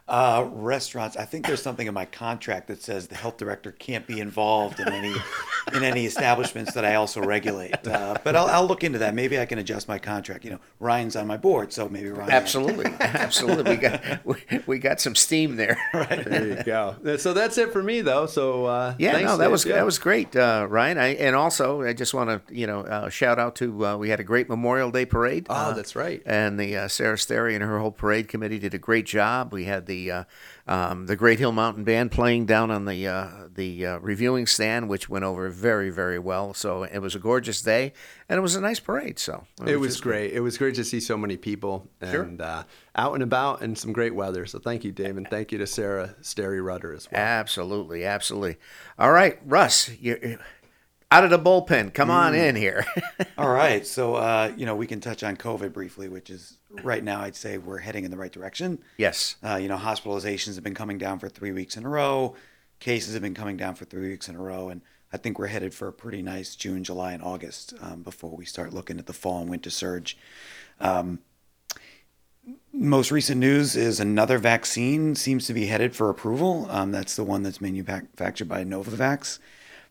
Uh, 0.08 0.48
restaurants. 0.52 1.18
I 1.18 1.25
think 1.25 1.48
there's 1.48 1.64
something 1.64 1.88
in 1.88 1.94
my 1.96 2.06
contract 2.06 2.68
that 2.68 2.80
says 2.80 3.08
the 3.08 3.16
health 3.16 3.38
director 3.38 3.72
can't 3.72 4.06
be 4.06 4.20
involved 4.20 4.80
in 4.80 4.88
any 4.88 5.16
in 5.74 5.84
any 5.84 6.06
establishments 6.06 6.75
that 6.75 6.86
I 6.86 6.94
also 6.94 7.22
regulate. 7.24 7.88
Uh, 7.88 8.16
but 8.24 8.36
I'll, 8.36 8.46
I'll 8.46 8.68
look 8.68 8.84
into 8.84 9.00
that. 9.00 9.16
Maybe 9.16 9.40
I 9.40 9.48
can 9.48 9.58
adjust 9.58 9.88
my 9.88 9.98
contract. 9.98 10.46
You 10.46 10.52
know, 10.52 10.60
Ryan's 10.80 11.16
on 11.16 11.25
my 11.25 11.38
board, 11.38 11.74
so 11.74 11.90
maybe 11.90 12.10
Ryan. 12.10 12.30
Absolutely, 12.46 12.86
absolutely. 13.00 13.72
We 13.72 13.78
got 13.78 14.25
we, 14.28 14.36
we 14.68 14.78
got 14.78 15.02
some 15.02 15.16
steam 15.16 15.56
there. 15.56 15.75
There 16.25 16.48
you 16.50 16.64
go. 16.64 17.18
So 17.18 17.34
that's 17.34 17.58
it 17.58 17.74
for 17.74 17.82
me, 17.82 18.02
though. 18.02 18.28
So 18.28 18.66
uh, 18.66 18.94
Yeah, 19.00 19.14
thanks, 19.14 19.32
no, 19.32 19.38
that 19.38 19.46
Dave. 19.46 19.52
was 19.52 19.66
Yeah. 19.66 19.75
that 19.78 19.86
was 19.86 19.98
great, 19.98 20.36
uh, 20.36 20.68
Ryan. 20.70 21.00
I, 21.00 21.08
and 21.16 21.36
also, 21.36 21.82
I 21.82 21.94
just 21.94 22.14
want 22.14 22.30
to 22.48 22.54
you 22.56 22.68
know 22.68 22.82
uh, 22.82 23.10
shout 23.10 23.40
out 23.40 23.56
to 23.56 23.84
uh, 23.88 23.98
we 23.98 24.10
had 24.10 24.20
a 24.20 24.24
great 24.24 24.50
Memorial 24.50 24.92
Day 24.92 25.08
parade. 25.08 25.48
Oh, 25.50 25.56
uh, 25.56 25.74
that's 25.74 25.96
right. 25.96 26.22
And 26.36 26.60
the 26.60 26.75
uh, 26.75 26.88
Sarah 26.89 27.18
Sterry 27.18 27.56
and 27.56 27.63
her 27.63 27.80
whole 27.80 27.92
parade 27.92 28.27
committee 28.27 28.60
did 28.60 28.74
a 28.74 28.77
great 28.77 29.06
job. 29.06 29.54
We 29.54 29.63
had 29.65 29.86
the 29.86 30.12
uh, 30.12 30.24
um, 30.68 31.06
the 31.06 31.15
Great 31.15 31.39
Hill 31.39 31.54
Mountain 31.54 31.86
Band 31.86 32.12
playing 32.12 32.46
down 32.46 32.72
on 32.72 32.84
the 32.86 33.08
uh, 33.08 33.27
the 33.54 33.86
uh, 33.86 33.98
reviewing 34.00 34.46
stand, 34.46 34.89
which 34.89 35.08
went 35.08 35.24
over 35.24 35.48
very 35.50 35.89
very 35.89 36.20
well. 36.20 36.54
So 36.54 36.84
it 36.84 37.00
was 37.00 37.15
a 37.15 37.20
gorgeous 37.20 37.62
day, 37.62 37.94
and 38.27 38.38
it 38.38 38.42
was 38.42 38.56
a 38.56 38.62
nice 38.62 38.82
parade. 38.82 39.18
So 39.18 39.46
It 39.65 39.77
was 39.77 39.94
just- 39.94 40.04
great. 40.04 40.34
It 40.34 40.42
was 40.42 40.58
great 40.58 40.75
to 40.75 40.84
see 40.84 41.00
so 41.00 41.15
many 41.18 41.38
people 41.38 41.88
Sure. 42.04 42.24
and 42.24 42.42
uh, 42.42 42.63
out 42.96 43.13
and 43.13 43.24
about 43.24 43.62
and 43.62 43.77
some 43.77 43.94
great 43.94 44.13
weather. 44.13 44.46
So 44.46 44.60
thank 44.60 44.84
you, 44.84 44.92
Dave, 44.92 45.15
and 45.15 45.27
thank 45.30 45.51
you 45.54 45.58
to 45.60 45.68
Sarah 45.68 46.15
Sterry 46.22 46.62
Rudder 46.62 46.92
as 46.94 47.10
well. 47.10 47.22
Absolutely, 47.22 48.04
absolutely. 48.04 48.58
All 49.00 49.12
right, 49.13 49.39
Russ, 49.46 49.89
you 50.01 50.38
out 51.15 51.24
of 51.24 51.29
the 51.29 51.39
bullpen. 51.39 51.93
Come 51.93 52.10
on 52.12 52.34
Mm. 52.34 52.50
in 52.50 52.55
here. 52.57 52.86
All 53.38 53.50
right. 53.50 53.88
So, 53.88 54.15
uh, 54.15 54.51
you 54.57 54.65
know, 54.65 54.75
we 54.75 54.86
can 54.86 55.00
touch 55.00 55.24
on 55.24 55.38
COVID 55.38 55.72
briefly, 55.72 56.10
which 56.10 56.29
is 56.29 56.57
right 56.84 57.01
now, 57.03 57.22
I'd 57.22 57.36
say 57.38 57.57
we're 57.57 57.77
heading 57.77 58.03
in 58.03 58.12
the 58.12 58.17
right 58.17 58.31
direction. 58.31 58.79
yes. 58.98 59.38
Uh, 59.41 59.55
you 59.55 59.69
know, 59.69 59.77
hospitalizations 59.77 60.55
have 60.55 60.63
been 60.63 60.74
coming 60.75 60.98
down 60.98 61.19
for 61.19 61.29
three 61.29 61.53
weeks 61.53 61.77
in 61.77 61.86
a 61.86 61.89
row. 61.89 62.36
Cases 62.81 63.13
have 63.13 63.22
been 63.22 63.34
coming 63.34 63.55
down 63.55 63.75
for 63.75 63.86
three 63.86 64.10
weeks 64.10 64.27
in 64.27 64.36
a 64.36 64.41
row. 64.41 64.67
And 64.67 64.81
I 65.13 65.17
think 65.17 65.39
we're 65.39 65.48
headed 65.48 65.74
for 65.74 65.88
a 65.88 65.93
pretty 65.93 66.22
nice 66.22 66.53
June, 66.55 66.84
July, 66.84 67.13
and 67.13 67.24
August 67.24 67.74
um, 67.81 68.01
before 68.03 68.36
we 68.36 68.43
start 68.43 68.74
looking 68.74 69.00
at 69.00 69.05
the 69.05 69.13
fall 69.13 69.39
and 69.39 69.50
winter 69.50 69.69
surge. 69.69 70.17
Um, 70.81 71.19
most 72.74 73.10
recent 73.10 73.39
news 73.39 73.75
is 73.77 74.00
another 74.01 74.38
vaccine 74.38 75.15
seems 75.15 75.48
to 75.48 75.53
be 75.53 75.67
headed 75.67 75.95
for 75.95 76.10
approval. 76.10 76.67
Um, 76.69 76.91
that's 76.91 77.15
the 77.15 77.24
one 77.24 77.41
that's 77.43 77.62
manufactured 77.62 78.50
by 78.50 78.65
Novavax. 78.65 79.39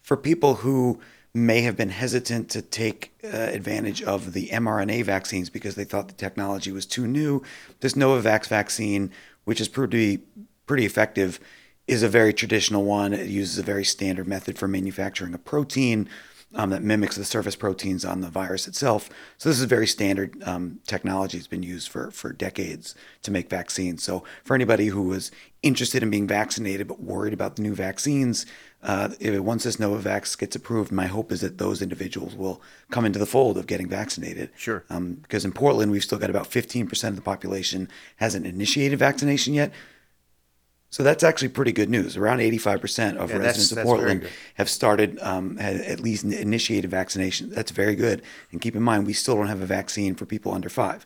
For 0.02 0.16
people 0.18 0.56
who 0.56 1.00
may 1.34 1.62
have 1.62 1.76
been 1.76 1.88
hesitant 1.88 2.48
to 2.50 2.62
take 2.62 3.12
uh, 3.24 3.28
advantage 3.28 4.00
of 4.02 4.32
the 4.32 4.48
mRNA 4.50 5.04
vaccines 5.04 5.50
because 5.50 5.74
they 5.74 5.84
thought 5.84 6.06
the 6.06 6.14
technology 6.14 6.70
was 6.70 6.86
too 6.86 7.06
new, 7.06 7.42
this 7.80 7.94
Novavax 7.94 8.46
vaccine, 8.46 9.10
which 9.44 9.58
has 9.58 9.68
proved 9.68 9.90
to 9.90 9.96
be 9.96 10.22
pretty 10.66 10.86
effective, 10.86 11.40
is 11.88 12.02
a 12.02 12.08
very 12.08 12.32
traditional 12.32 12.84
one. 12.84 13.12
It 13.12 13.26
uses 13.26 13.58
a 13.58 13.62
very 13.62 13.84
standard 13.84 14.28
method 14.28 14.58
for 14.58 14.68
manufacturing 14.68 15.34
a 15.34 15.38
protein 15.38 16.08
um, 16.54 16.70
that 16.70 16.82
mimics 16.82 17.16
the 17.16 17.24
surface 17.24 17.56
proteins 17.56 18.04
on 18.04 18.20
the 18.20 18.28
virus 18.28 18.66
itself. 18.66 19.10
So 19.38 19.48
this 19.48 19.58
is 19.58 19.64
very 19.64 19.86
standard 19.86 20.42
um, 20.44 20.80
technology. 20.86 21.38
It's 21.38 21.46
been 21.46 21.62
used 21.62 21.88
for 21.88 22.10
for 22.10 22.32
decades 22.32 22.94
to 23.22 23.30
make 23.30 23.50
vaccines. 23.50 24.02
So 24.02 24.24
for 24.44 24.54
anybody 24.54 24.86
who 24.86 25.02
was 25.02 25.30
interested 25.62 26.02
in 26.02 26.10
being 26.10 26.28
vaccinated 26.28 26.86
but 26.86 27.00
worried 27.00 27.32
about 27.32 27.56
the 27.56 27.62
new 27.62 27.74
vaccines, 27.74 28.46
uh, 28.82 29.08
if, 29.18 29.38
once 29.40 29.64
this 29.64 29.76
Novavax 29.76 30.38
gets 30.38 30.54
approved, 30.54 30.92
my 30.92 31.06
hope 31.06 31.32
is 31.32 31.40
that 31.40 31.56
those 31.56 31.80
individuals 31.80 32.34
will 32.34 32.60
come 32.90 33.06
into 33.06 33.18
the 33.18 33.26
fold 33.26 33.56
of 33.56 33.66
getting 33.66 33.88
vaccinated. 33.88 34.50
Sure. 34.56 34.84
Um, 34.90 35.14
because 35.14 35.44
in 35.44 35.52
Portland, 35.52 35.90
we've 35.90 36.04
still 36.04 36.18
got 36.18 36.30
about 36.30 36.50
15% 36.50 37.08
of 37.08 37.16
the 37.16 37.22
population 37.22 37.88
hasn't 38.16 38.46
initiated 38.46 38.98
vaccination 38.98 39.54
yet. 39.54 39.72
So 40.94 41.02
that's 41.02 41.24
actually 41.24 41.48
pretty 41.48 41.72
good 41.72 41.90
news. 41.90 42.16
Around 42.16 42.38
85% 42.38 43.16
of 43.16 43.28
Yeah, 43.28 43.38
that's- 43.38 43.56
residents 43.58 43.72
of 43.72 43.76
that's 43.78 43.88
very 43.88 43.98
Portland 43.98 44.28
have 44.54 44.70
started, 44.70 45.18
um, 45.22 45.56
had 45.56 45.80
at 45.80 45.98
least 45.98 46.22
initiated 46.22 46.88
vaccination. 46.88 47.50
That's 47.50 47.72
very 47.72 47.96
good. 47.96 48.22
And 48.52 48.60
keep 48.60 48.76
in 48.76 48.82
mind, 48.84 49.04
we 49.04 49.12
still 49.12 49.34
don't 49.34 49.48
have 49.48 49.60
a 49.60 49.66
vaccine 49.66 50.14
for 50.14 50.24
people 50.24 50.52
under 50.54 50.68
five. 50.68 51.04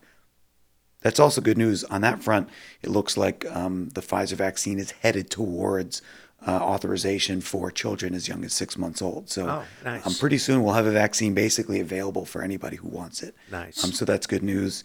That's 1.00 1.18
also 1.18 1.40
good 1.40 1.57
news 1.57 1.85
on 1.85 2.02
that 2.02 2.23
front. 2.23 2.50
It 2.83 2.90
looks 2.90 3.16
like 3.16 3.47
um, 3.50 3.88
the 3.95 4.02
Pfizer 4.02 4.35
vaccine 4.35 4.78
is 4.78 4.90
headed 4.90 5.30
towards 5.30 6.02
uh, 6.47 6.50
authorization 6.50 7.40
for 7.40 7.71
children 7.71 8.14
as 8.14 8.28
young 8.28 8.45
as 8.45 8.52
six 8.52 8.76
months 8.76 9.00
old. 9.00 9.30
So 9.30 9.49
Oh, 9.49 9.64
nice. 9.87 10.07
um, 10.07 10.14
pretty 10.16 10.37
soon 10.37 10.62
we'll 10.64 10.74
have 10.74 10.87
a 10.87 10.92
vaccine 10.92 11.33
basically 11.33 11.81
available 11.81 12.27
for 12.27 12.42
anybody 12.42 12.77
who 12.77 12.88
wants 12.88 13.22
it. 13.22 13.35
Nice. 13.51 13.83
Um, 13.83 13.92
so 13.92 14.05
that's 14.05 14.27
good 14.27 14.42
news 14.42 14.85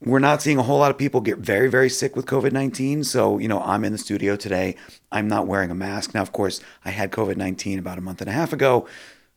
we're 0.00 0.18
not 0.20 0.40
seeing 0.40 0.58
a 0.58 0.62
whole 0.62 0.78
lot 0.78 0.90
of 0.90 0.98
people 0.98 1.20
get 1.20 1.38
very, 1.38 1.68
very 1.68 1.90
sick 1.90 2.14
with 2.14 2.26
COVID 2.26 2.52
19. 2.52 3.04
So, 3.04 3.38
you 3.38 3.48
know, 3.48 3.60
I'm 3.60 3.84
in 3.84 3.92
the 3.92 3.98
studio 3.98 4.36
today. 4.36 4.76
I'm 5.10 5.28
not 5.28 5.46
wearing 5.46 5.70
a 5.70 5.74
mask. 5.74 6.14
Now, 6.14 6.22
of 6.22 6.32
course, 6.32 6.60
I 6.84 6.90
had 6.90 7.10
COVID 7.10 7.36
19 7.36 7.78
about 7.78 7.98
a 7.98 8.00
month 8.00 8.20
and 8.20 8.30
a 8.30 8.32
half 8.32 8.52
ago. 8.52 8.86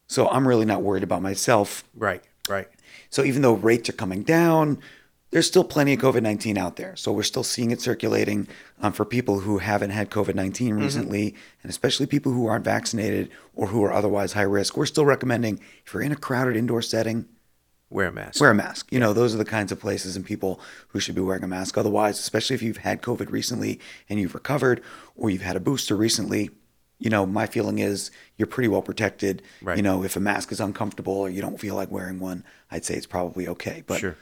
So 0.08 0.28
I'm 0.30 0.48
really 0.48 0.66
not 0.66 0.82
worried 0.82 1.04
about 1.04 1.22
myself. 1.22 1.84
Right. 1.96 2.24
Right. 2.50 2.68
So 3.10 3.24
even 3.24 3.42
though 3.42 3.54
rates 3.54 3.90
are 3.90 3.94
coming 3.94 4.24
down, 4.24 4.80
there's 5.32 5.48
still 5.48 5.64
plenty 5.64 5.94
of 5.94 6.00
COVID 6.00 6.22
19 6.22 6.58
out 6.58 6.76
there. 6.76 6.96
So 6.96 7.12
we're 7.12 7.24
still 7.24 7.44
seeing 7.44 7.72
it 7.72 7.82
circulating 7.82 8.48
um, 8.82 8.94
for 8.94 9.06
people 9.06 9.40
who 9.40 9.58
haven't 9.60 9.92
had 9.92 10.10
COVID 10.10 10.36
19 10.36 10.76
recently, 10.76 11.34
and 11.64 11.70
especially 11.70 12.06
people 12.06 12.34
who 12.34 12.48
aren't 12.48 12.66
vaccinated 12.66 13.30
or 13.56 13.68
who 13.68 13.84
are 13.84 13.94
otherwise 13.94 14.34
high 14.34 14.42
risk. 14.42 14.78
We're 14.78 14.86
still 14.86 15.06
recommending 15.06 15.60
if 15.86 15.94
you're 15.94 16.04
in 16.04 16.12
a 16.12 16.18
crowded 16.18 16.56
indoor 16.56 16.82
setting, 16.82 17.28
Wear 17.92 18.08
a 18.08 18.12
mask. 18.12 18.42
wear 18.42 18.50
a 18.52 18.56
mask. 18.56 18.92
You 18.92 19.00
know, 19.00 19.14
those 19.14 19.36
are 19.36 19.38
the 19.38 19.46
kinds 19.46 19.72
of 19.72 19.80
places 19.80 20.16
and 20.16 20.26
people 20.26 20.60
who 20.88 21.00
should 21.00 21.14
be 21.14 21.22
wearing 21.22 21.44
a 21.44 21.48
mask. 21.48 21.78
Otherwise, 21.78 22.18
especially 22.20 22.56
if 22.56 22.64
you've 22.64 22.78
had 22.78 23.02
COVID 23.04 23.30
recently 23.30 23.80
and 24.10 24.20
you've 24.20 24.34
recovered 24.34 24.82
or 25.16 25.30
you've 25.30 25.42
had 25.44 25.56
a 25.58 25.60
booster 25.60 25.96
recently, 25.96 26.50
you 27.00 27.10
know, 27.10 27.26
my 27.26 27.46
feeling 27.48 27.80
is 27.80 28.10
you're 28.38 28.48
pretty 28.48 28.70
well 28.70 28.82
protected. 28.82 29.42
Right. 29.62 29.76
You 29.76 29.84
know, 29.84 30.04
if 30.04 30.16
a 30.16 30.20
mask 30.22 30.52
is 30.54 30.62
uncomfortable 30.62 31.14
or 31.14 31.30
you 31.30 31.42
don't 31.42 31.60
feel 31.60 31.76
like 31.76 31.92
wearing 31.92 32.20
one, 32.20 32.46
I'd 32.72 32.86
say 32.86 32.94
it's 32.96 33.06
probably 33.08 33.46
okay. 33.50 33.84
But, 33.86 34.00
Sure. 34.00 34.16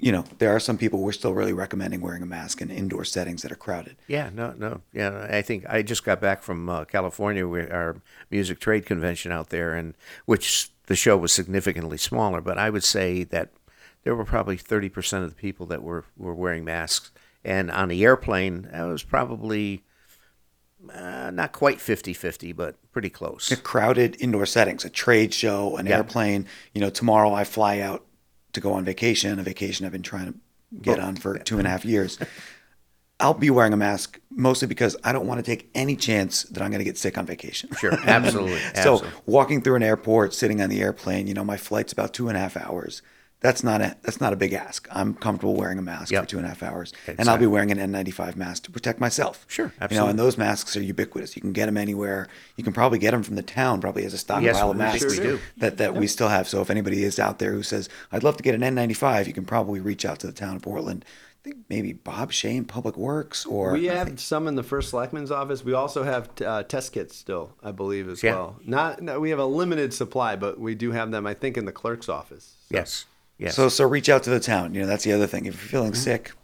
you 0.00 0.10
know, 0.10 0.24
there 0.38 0.50
are 0.50 0.58
some 0.58 0.76
people 0.76 0.98
we're 1.00 1.12
still 1.12 1.32
really 1.34 1.52
recommending 1.52 2.00
wearing 2.00 2.22
a 2.24 2.26
mask 2.26 2.60
in 2.60 2.70
indoor 2.72 3.04
settings 3.04 3.42
that 3.42 3.52
are 3.52 3.56
crowded. 3.56 3.94
Yeah, 4.08 4.30
no, 4.34 4.52
no, 4.58 4.80
yeah. 4.92 5.28
I 5.30 5.42
think 5.42 5.64
I 5.68 5.82
just 5.82 6.04
got 6.04 6.20
back 6.20 6.42
from 6.42 6.68
uh, 6.68 6.86
California, 6.86 7.46
with 7.46 7.70
our 7.70 7.98
music 8.32 8.58
trade 8.58 8.84
convention 8.84 9.30
out 9.30 9.50
there, 9.50 9.74
and 9.74 9.94
which 10.26 10.71
the 10.86 10.96
show 10.96 11.16
was 11.16 11.32
significantly 11.32 11.98
smaller. 11.98 12.40
But 12.40 12.58
I 12.58 12.70
would 12.70 12.84
say 12.84 13.24
that 13.24 13.50
there 14.04 14.14
were 14.14 14.24
probably 14.24 14.56
thirty 14.56 14.88
percent 14.88 15.24
of 15.24 15.30
the 15.30 15.36
people 15.36 15.66
that 15.66 15.82
were 15.82 16.04
were 16.16 16.34
wearing 16.34 16.64
masks, 16.64 17.10
and 17.44 17.70
on 17.70 17.88
the 17.88 18.04
airplane, 18.04 18.68
that 18.72 18.82
was 18.84 19.02
probably 19.02 19.84
uh, 20.92 21.30
not 21.32 21.52
quite 21.52 21.78
50-50, 21.78 22.56
but 22.56 22.74
pretty 22.90 23.08
close. 23.08 23.52
A 23.52 23.56
crowded 23.56 24.16
indoor 24.20 24.44
settings, 24.46 24.84
a 24.84 24.90
trade 24.90 25.32
show, 25.32 25.76
an 25.76 25.86
Yeah. 25.86 25.98
airplane. 25.98 26.46
You 26.74 26.80
know, 26.80 26.90
tomorrow 26.90 27.32
I 27.32 27.44
fly 27.44 27.78
out 27.78 28.04
to 28.52 28.60
go 28.60 28.72
on 28.72 28.84
vacation, 28.84 29.38
a 29.38 29.44
vacation 29.44 29.86
I've 29.86 29.92
been 29.92 30.02
trying 30.02 30.26
to 30.32 30.34
get 30.80 30.98
on 30.98 31.14
for 31.14 31.38
two 31.38 31.58
and 31.58 31.66
a 31.68 31.70
half 31.70 31.84
years. 31.84 32.18
I'll 33.20 33.32
be 33.34 33.48
wearing 33.50 33.72
a 33.72 33.76
mask 33.76 34.18
mostly 34.34 34.68
because 34.68 34.96
I 35.04 35.12
don't 35.12 35.26
want 35.26 35.38
to 35.38 35.42
take 35.50 35.68
any 35.74 35.96
chance 35.96 36.42
that 36.44 36.62
I'm 36.62 36.70
going 36.70 36.78
to 36.80 36.84
get 36.84 36.98
sick 36.98 37.16
on 37.18 37.26
vacation. 37.26 37.70
Sure, 37.78 37.92
absolutely, 38.04 38.58
so 38.58 38.94
absolutely. 38.94 39.10
walking 39.26 39.62
through 39.62 39.76
an 39.76 39.82
airport, 39.82 40.34
sitting 40.34 40.60
on 40.60 40.68
the 40.70 40.80
airplane, 40.80 41.26
you 41.26 41.34
know, 41.34 41.44
my 41.44 41.56
flight's 41.56 41.92
about 41.92 42.12
two 42.14 42.28
and 42.28 42.36
a 42.36 42.40
half 42.40 42.56
hours. 42.56 43.02
That's 43.40 43.64
not 43.64 43.80
a 43.80 43.96
that's 44.02 44.20
not 44.20 44.32
a 44.32 44.36
big 44.36 44.52
ask. 44.52 44.86
I'm 44.92 45.14
comfortable 45.14 45.56
wearing 45.56 45.76
a 45.76 45.82
mask 45.82 46.12
Yep. 46.12 46.22
for 46.22 46.28
two 46.30 46.36
and 46.36 46.46
a 46.46 46.50
half 46.50 46.62
hours, 46.62 46.92
and 47.18 47.28
I'll 47.28 47.38
be 47.38 47.48
wearing 47.48 47.72
an 47.72 47.78
N95 47.78 48.36
mask 48.36 48.62
to 48.62 48.70
protect 48.70 49.00
myself. 49.00 49.44
Sure, 49.48 49.66
You 49.66 49.70
know, 49.80 49.84
absolutely. 49.84 50.10
and 50.10 50.18
those 50.20 50.38
masks 50.38 50.76
are 50.76 50.80
ubiquitous. 50.82 51.34
You 51.34 51.42
can 51.42 51.52
get 51.52 51.66
them 51.66 51.76
anywhere. 51.76 52.28
You 52.56 52.62
can 52.62 52.72
probably 52.72 53.00
get 53.00 53.10
them 53.10 53.24
from 53.24 53.34
the 53.34 53.42
town, 53.42 53.80
probably 53.80 54.04
as 54.04 54.14
a 54.14 54.18
stockpile 54.18 54.44
Yes, 54.44 54.62
of 54.62 54.76
masks 54.76 55.00
sure 55.16 55.24
do. 55.24 55.40
that 55.56 55.78
that 55.78 55.96
we 55.96 56.06
still 56.06 56.28
have. 56.28 56.46
So 56.46 56.60
if 56.62 56.70
anybody 56.70 57.02
is 57.02 57.18
out 57.18 57.40
there 57.40 57.50
who 57.52 57.64
says 57.64 57.88
I'd 58.12 58.22
love 58.22 58.36
to 58.36 58.44
get 58.44 58.54
an 58.54 58.60
N95, 58.60 59.26
you 59.26 59.32
can 59.32 59.44
probably 59.44 59.80
reach 59.80 60.04
out 60.04 60.20
to 60.20 60.28
the 60.28 60.32
town 60.32 60.54
of 60.54 60.62
Portland. 60.62 61.04
I 61.44 61.48
think 61.48 61.64
maybe 61.68 61.92
Bob 61.92 62.30
Shane, 62.30 62.64
Public 62.64 62.96
Works, 62.96 63.44
or 63.44 63.72
We 63.72 63.86
have 63.86 64.06
think- 64.06 64.20
some 64.20 64.46
in 64.46 64.54
the 64.54 64.62
first 64.62 64.90
selectman's 64.90 65.32
office. 65.32 65.64
We 65.64 65.72
also 65.72 66.04
have 66.04 66.30
uh, 66.44 66.62
test 66.62 66.92
kits 66.92 67.16
still, 67.16 67.52
I 67.64 67.72
believe, 67.72 68.08
as 68.08 68.22
Yeah. 68.22 68.34
well. 68.36 68.56
Not, 68.64 69.02
no, 69.02 69.18
we 69.18 69.30
have 69.30 69.40
a 69.40 69.44
limited 69.44 69.92
supply, 69.92 70.36
but 70.36 70.60
we 70.60 70.76
do 70.76 70.92
have 70.92 71.10
them. 71.10 71.26
I 71.26 71.34
think 71.34 71.56
in 71.56 71.64
the 71.64 71.72
clerk's 71.72 72.08
office. 72.08 72.54
So- 72.68 72.76
Yes, 72.76 73.06
yes. 73.38 73.56
So 73.56 73.68
so 73.68 73.84
reach 73.88 74.08
out 74.08 74.22
to 74.22 74.30
the 74.30 74.38
town. 74.38 74.72
You 74.74 74.82
know, 74.82 74.86
that's 74.86 75.02
the 75.02 75.12
other 75.12 75.26
thing. 75.26 75.46
If 75.46 75.54
you're 75.54 75.68
feeling 75.80 75.94
sick, 75.94 76.28
Mm-hmm. 76.28 76.36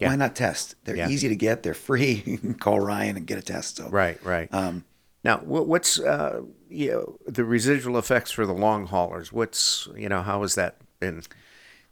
Yeah. 0.00 0.08
why 0.08 0.16
not 0.16 0.34
test? 0.34 0.74
They're 0.84 0.96
Yeah. 0.96 1.08
easy 1.08 1.28
to 1.28 1.36
get. 1.36 1.62
They're 1.62 1.72
free. 1.74 2.22
You 2.26 2.38
can 2.38 2.54
call 2.54 2.80
Ryan 2.80 3.16
and 3.18 3.24
get 3.26 3.38
a 3.38 3.42
test. 3.42 3.76
So 3.76 3.88
Right, 3.90 4.18
right. 4.24 4.52
Um, 4.52 4.84
now, 5.22 5.40
wha- 5.44 5.62
what's 5.62 6.00
uh, 6.00 6.40
you 6.68 6.90
know, 6.90 7.18
the 7.28 7.44
residual 7.44 7.96
effects 7.96 8.32
for 8.32 8.44
the 8.44 8.52
long 8.54 8.86
haulers? 8.88 9.32
What's 9.32 9.86
you 9.96 10.08
know 10.08 10.22
how 10.22 10.42
has 10.42 10.56
that 10.56 10.78
been? 10.98 11.22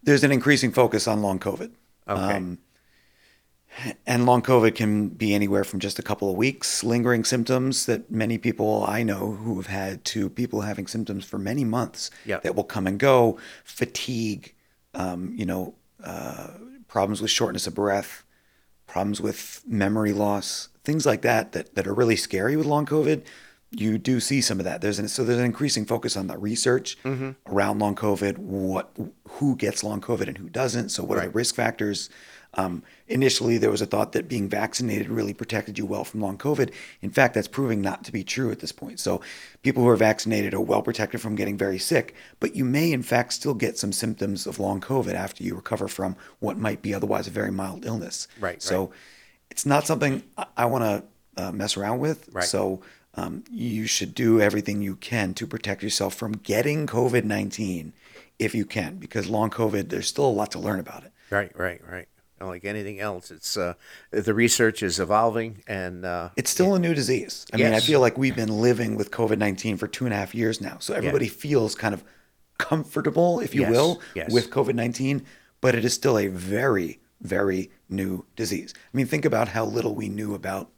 there's 0.03 0.25
an 0.25 0.33
increasing 0.33 0.73
focus 0.73 1.07
on 1.07 1.23
long 1.23 1.39
COVID. 1.39 1.71
Okay. 2.11 2.37
Um, 2.37 2.59
and 4.07 4.27
long 4.27 4.43
COVID 4.43 4.75
can 4.75 5.09
be 5.11 5.33
anywhere 5.33 5.63
from 5.65 5.79
just 5.79 5.99
a 5.99 6.03
couple 6.03 6.29
of 6.29 6.37
weeks, 6.37 6.83
lingering 6.83 7.25
symptoms 7.25 7.87
that 7.87 8.11
many 8.11 8.37
people 8.37 8.85
I 8.87 9.03
know 9.05 9.33
who 9.33 9.57
have 9.57 9.69
had, 9.69 10.05
to 10.07 10.29
people 10.29 10.63
having 10.63 10.87
symptoms 10.89 11.25
for 11.25 11.39
many 11.39 11.65
months 11.65 12.11
Yeah. 12.25 12.41
that 12.41 12.57
will 12.57 12.65
come 12.65 12.87
and 12.89 12.99
go, 12.99 13.39
fatigue, 13.65 14.55
um, 14.95 15.33
you 15.37 15.47
know, 15.47 15.75
uh, 16.03 16.49
problems 16.89 17.23
with 17.23 17.31
shortness 17.31 17.69
of 17.69 17.75
breath, 17.75 18.25
problems 18.89 19.21
with 19.21 19.63
memory 19.67 20.13
loss, 20.13 20.69
things 20.83 21.07
like 21.07 21.23
that, 21.23 21.53
that 21.53 21.75
that 21.77 21.87
are 21.87 21.95
really 21.95 22.17
scary 22.17 22.57
with 22.57 22.67
long 22.67 22.87
COVID. 22.87 23.23
You 23.73 23.99
do 23.99 24.19
see 24.19 24.41
some 24.41 24.59
of 24.59 24.65
that. 24.65 24.81
There's 24.81 24.99
an, 24.99 25.07
so 25.09 25.23
there's 25.25 25.39
an 25.39 25.45
increasing 25.45 25.85
focus 25.85 26.17
on 26.17 26.27
the 26.27 26.37
research 26.37 26.97
around 27.47 27.79
long 27.79 27.95
COVID, 27.95 28.39
what 28.39 28.91
who 29.29 29.55
gets 29.57 29.85
long 29.85 30.01
COVID 30.01 30.27
and 30.27 30.37
who 30.39 30.49
doesn't. 30.49 30.89
So 30.89 31.05
what 31.05 31.19
are 31.19 31.23
the 31.27 31.31
risk 31.31 31.55
factors? 31.55 32.11
Um, 32.55 32.83
initially, 33.07 33.59
there 33.59 33.71
was 33.71 33.81
a 33.81 33.87
thought 33.87 34.11
that 34.11 34.27
being 34.29 34.49
vaccinated 34.49 35.09
really 35.09 35.33
protected 35.33 35.79
you 35.79 35.87
well 35.87 36.03
from 36.03 36.21
long 36.21 36.37
COVID. 36.37 36.73
In 37.01 37.11
fact, 37.11 37.35
that's 37.35 37.47
proving 37.47 37.81
not 37.81 38.03
to 38.05 38.11
be 38.11 38.25
true 38.25 38.51
at 38.51 38.59
this 38.59 38.73
point. 38.73 38.99
So, 38.99 39.21
people 39.63 39.85
who 39.85 39.89
are 39.89 39.97
vaccinated 39.97 40.53
are 40.53 40.61
well 40.61 40.83
protected 40.83 41.21
from 41.21 41.37
getting 41.37 41.57
very 41.57 41.79
sick, 41.79 42.13
but 42.41 42.57
you 42.57 42.65
may, 42.65 42.91
in 42.91 43.05
fact, 43.05 43.35
still 43.35 43.55
get 43.55 43.79
some 43.79 43.93
symptoms 43.93 44.49
of 44.49 44.59
long 44.59 44.81
COVID 44.81 45.15
after 45.15 45.45
you 45.45 45.55
recover 45.55 45.87
from 45.87 46.17
what 46.41 46.59
might 46.59 46.83
be 46.83 46.93
otherwise 46.93 47.29
a 47.29 47.31
very 47.31 47.53
mild 47.53 47.87
illness. 47.87 48.27
Right, 48.41 48.61
So, 48.61 48.91
it's 49.49 49.65
not 49.65 49.87
something 49.87 50.25
I, 50.37 50.47
I 50.57 50.65
want 50.67 50.83
to 50.83 51.05
uh, 51.45 51.53
mess 51.53 51.77
around 51.77 52.01
with. 52.01 52.29
Right. 52.33 52.45
So, 52.45 52.83
um, 53.15 53.45
you 53.51 53.87
should 53.87 54.15
do 54.15 54.41
everything 54.41 54.83
you 54.83 54.97
can 54.97 55.35
to 55.35 55.47
protect 55.47 55.83
yourself 55.83 56.15
from 56.15 56.33
getting 56.33 56.87
COVID 56.87 57.25
19 57.25 57.93
if 58.39 58.55
you 58.55 58.65
can, 58.65 58.97
because 58.97 59.29
long 59.29 59.51
COVID, 59.51 59.91
there's 59.91 60.09
still 60.09 60.25
a 60.25 60.31
lot 60.31 60.51
to 60.53 60.59
learn 60.59 60.81
about 60.81 61.05
it. 61.05 61.13
Right, 61.31 61.53
right, 61.59 61.81
right. 61.87 62.09
And 62.39 62.49
like 62.49 62.65
anything 62.65 63.01
else, 63.01 63.31
it's 63.31 63.57
uh, 63.59 63.75
the 64.11 64.33
research 64.33 64.83
is 64.83 64.99
evolving, 64.99 65.63
and 65.67 66.07
uh, 66.07 66.31
It's 66.37 66.49
still 66.51 66.75
a 66.75 66.79
new 66.79 66.95
disease. 66.95 67.45
I 67.53 67.59
mean, 67.59 67.75
I 67.75 67.81
feel 67.81 68.01
like 68.01 68.17
we've 68.17 68.35
been 68.35 68.61
living 68.63 68.97
with 68.97 69.11
COVID 69.11 69.37
19 69.37 69.77
for 69.77 69.87
two 69.87 70.07
and 70.07 70.15
a 70.15 70.17
half 70.17 70.35
years 70.35 70.61
now. 70.61 70.79
So 70.81 70.95
everybody 70.95 71.29
feels 71.29 71.75
kind 71.75 71.93
of 71.93 72.03
comfortable, 72.57 73.41
if 73.41 73.55
you 73.55 73.63
Yes, 73.63 73.71
will, 73.71 74.01
yes. 74.15 74.33
with 74.33 74.51
COVID 74.51 74.75
19, 74.75 75.23
but 75.61 75.75
it 75.75 75.85
is 75.85 75.93
still 75.93 76.17
a 76.19 76.29
very, 76.29 77.01
very 77.21 77.71
new 77.91 78.25
disease. 78.37 78.73
I 78.77 78.97
mean, 78.97 79.07
think 79.07 79.27
about 79.27 79.49
how 79.49 79.67
little 79.67 79.95
we 79.95 80.09
knew 80.09 80.35
about 80.35 80.71